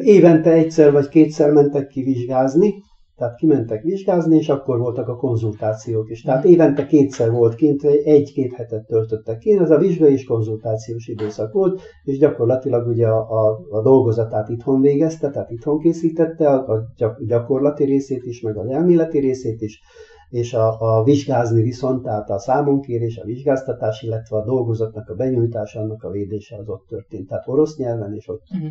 Évente 0.00 0.52
egyszer 0.52 0.92
vagy 0.92 1.08
kétszer 1.08 1.52
mentek 1.52 1.86
ki 1.86 2.02
vizsgázni, 2.02 2.74
tehát 3.18 3.36
kimentek 3.36 3.82
vizsgázni, 3.82 4.36
és 4.36 4.48
akkor 4.48 4.78
voltak 4.78 5.08
a 5.08 5.16
konzultációk 5.16 6.10
is. 6.10 6.22
Tehát 6.22 6.44
évente 6.44 6.86
kétszer 6.86 7.30
volt 7.30 7.54
kint, 7.54 7.84
egy-két 7.84 8.52
hetet 8.52 8.86
töltöttek 8.86 9.38
ki, 9.38 9.58
ez 9.58 9.70
a 9.70 9.78
vizsgai 9.78 10.12
és 10.12 10.24
konzultációs 10.24 11.06
időszak 11.06 11.52
volt, 11.52 11.80
és 12.04 12.18
gyakorlatilag 12.18 12.86
ugye 12.86 13.06
a, 13.06 13.46
a, 13.46 13.58
a 13.70 13.82
dolgozatát 13.82 14.48
itthon 14.48 14.80
végezte, 14.80 15.30
tehát 15.30 15.50
itthon 15.50 15.78
készítette, 15.78 16.48
a, 16.48 16.72
a 16.72 17.16
gyakorlati 17.26 17.84
részét 17.84 18.24
is, 18.24 18.40
meg 18.40 18.56
a 18.56 18.72
elméleti 18.72 19.18
részét 19.18 19.60
is, 19.60 19.80
és 20.28 20.54
a, 20.54 20.80
a 20.80 21.04
vizsgázni 21.04 21.62
viszont, 21.62 22.02
tehát 22.02 22.30
a 22.30 22.38
számonkérés, 22.38 23.16
a 23.16 23.24
vizsgáztatás, 23.24 24.02
illetve 24.02 24.36
a 24.36 24.44
dolgozatnak 24.44 25.08
a 25.08 25.14
benyújtása, 25.14 25.80
annak 25.80 26.02
a 26.02 26.10
védése 26.10 26.56
az 26.56 26.68
ott 26.68 26.86
történt. 26.88 27.28
Tehát 27.28 27.48
orosz 27.48 27.76
nyelven, 27.76 28.14
és 28.14 28.28
ott, 28.28 28.42
uh-huh. 28.54 28.70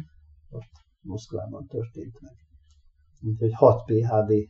ott 0.49 0.71
Moszkvában 1.01 1.65
történt 1.67 2.17
meg. 2.21 2.46
Úgyhogy 3.21 3.53
6 3.53 3.83
PHD 3.85 4.49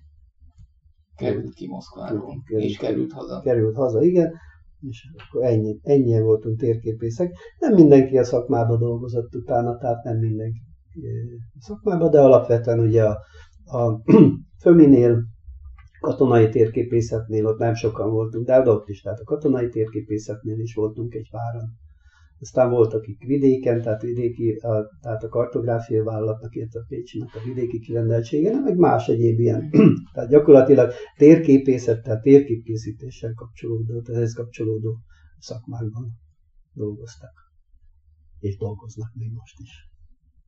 került 1.15 1.53
ki 1.53 1.67
Moszkváról, 1.67 2.43
került, 2.45 2.69
és 2.69 2.77
került 2.77 3.11
haza. 3.11 3.39
Került 3.39 3.75
haza, 3.75 4.01
igen, 4.01 4.33
és 4.81 5.07
akkor 5.27 5.43
ennyi, 5.43 5.79
ennyien 5.81 6.23
voltunk 6.23 6.59
térképészek. 6.59 7.35
Nem 7.59 7.73
mindenki 7.73 8.17
a 8.17 8.23
szakmába 8.23 8.77
dolgozott 8.77 9.35
utána, 9.35 9.77
tehát 9.77 10.03
nem 10.03 10.17
mindenki 10.17 10.61
a 11.53 11.59
szakmába, 11.59 12.09
de 12.09 12.21
alapvetően 12.21 12.79
ugye 12.79 13.03
a, 13.03 13.17
a 13.65 14.01
Föminél, 14.63 15.23
katonai 15.99 16.49
térképészetnél 16.49 17.45
ott 17.45 17.57
nem 17.57 17.73
sokan 17.73 18.09
voltunk, 18.09 18.45
de 18.45 18.69
ott 18.69 18.89
is, 18.89 19.01
tehát 19.01 19.19
a 19.19 19.23
katonai 19.23 19.69
térképészetnél 19.69 20.59
is 20.59 20.73
voltunk 20.73 21.13
egy 21.13 21.29
páran. 21.31 21.69
Aztán 22.39 22.69
voltak 22.69 23.01
akik 23.01 23.23
vidéken, 23.25 23.81
tehát, 23.81 24.01
vidéki, 24.01 24.51
a, 24.51 24.97
tehát 25.01 25.23
a 25.23 25.29
kartográfia 25.29 26.03
vállalatnak, 26.03 26.55
illetve 26.55 26.79
a 26.79 26.85
Pécsinek 26.87 27.35
a 27.35 27.39
vidéki 27.45 27.79
kirendeltsége, 27.79 28.59
meg 28.59 28.77
más 28.77 29.07
egyéb 29.07 29.39
ilyen. 29.39 29.69
tehát 30.13 30.29
gyakorlatilag 30.29 30.91
térképészettel, 31.17 32.19
térképkészítéssel 32.19 33.33
kapcsolódó, 33.33 34.01
ehhez 34.13 34.33
kapcsolódó 34.33 34.97
szakmákban 35.37 36.11
dolgoztak. 36.73 37.31
És 38.39 38.57
dolgoznak 38.57 39.09
még 39.13 39.31
most 39.31 39.59
is. 39.59 39.89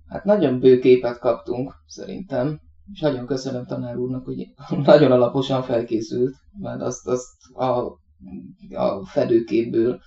Hát 0.05 0.23
nagyon 0.23 0.59
bő 0.59 0.79
képet 0.79 1.19
kaptunk, 1.19 1.73
szerintem. 1.85 2.59
És 2.91 2.99
nagyon 2.99 3.25
köszönöm 3.25 3.65
tanár 3.65 3.97
úrnak, 3.97 4.25
hogy 4.25 4.37
nagyon 4.91 5.11
alaposan 5.11 5.63
felkészült, 5.63 6.35
mert 6.59 6.81
azt, 6.81 7.07
azt 7.07 7.33
a, 7.53 7.99
a 8.75 9.05
fedőképből 9.05 9.99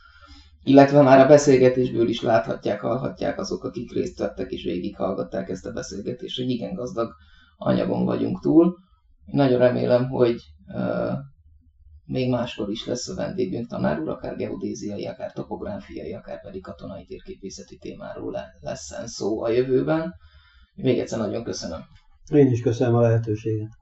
illetve 0.63 1.03
már 1.03 1.19
a 1.19 1.27
beszélgetésből 1.27 2.09
is 2.09 2.23
láthatják, 2.23 2.81
hallhatják 2.81 3.39
azok, 3.39 3.65
akik 3.65 3.93
részt 3.93 4.19
vettek 4.19 4.51
és 4.51 4.65
végighallgatták 4.65 5.49
ezt 5.49 5.67
a 5.67 5.73
beszélgetést, 5.73 6.37
hogy 6.37 6.51
igen 6.51 6.75
gazdag 6.75 7.13
anyagon 7.57 8.05
vagyunk 8.05 8.41
túl. 8.41 8.77
Én 9.27 9.35
nagyon 9.35 9.59
remélem, 9.59 10.09
hogy 10.09 10.37
uh, 10.75 11.13
még 12.05 12.31
máskor 12.31 12.71
is 12.71 12.87
lesz 12.87 13.09
a 13.09 13.15
vendégünk 13.15 13.69
tanár 13.69 14.01
úr, 14.01 14.09
akár 14.09 14.37
geodéziai, 14.37 15.07
akár 15.07 15.33
topográfiai, 15.33 16.15
akár 16.15 16.41
pedig 16.41 16.63
katonai 16.63 17.05
térképészeti 17.05 17.77
témáról 17.77 18.37
lesz 18.61 18.93
szó 19.05 19.43
a 19.43 19.49
jövőben. 19.49 20.15
Még 20.75 20.99
egyszer 20.99 21.19
nagyon 21.19 21.45
köszönöm. 21.45 21.81
Én 22.31 22.51
is 22.51 22.61
köszönöm 22.61 22.95
a 22.95 23.01
lehetőséget. 23.01 23.82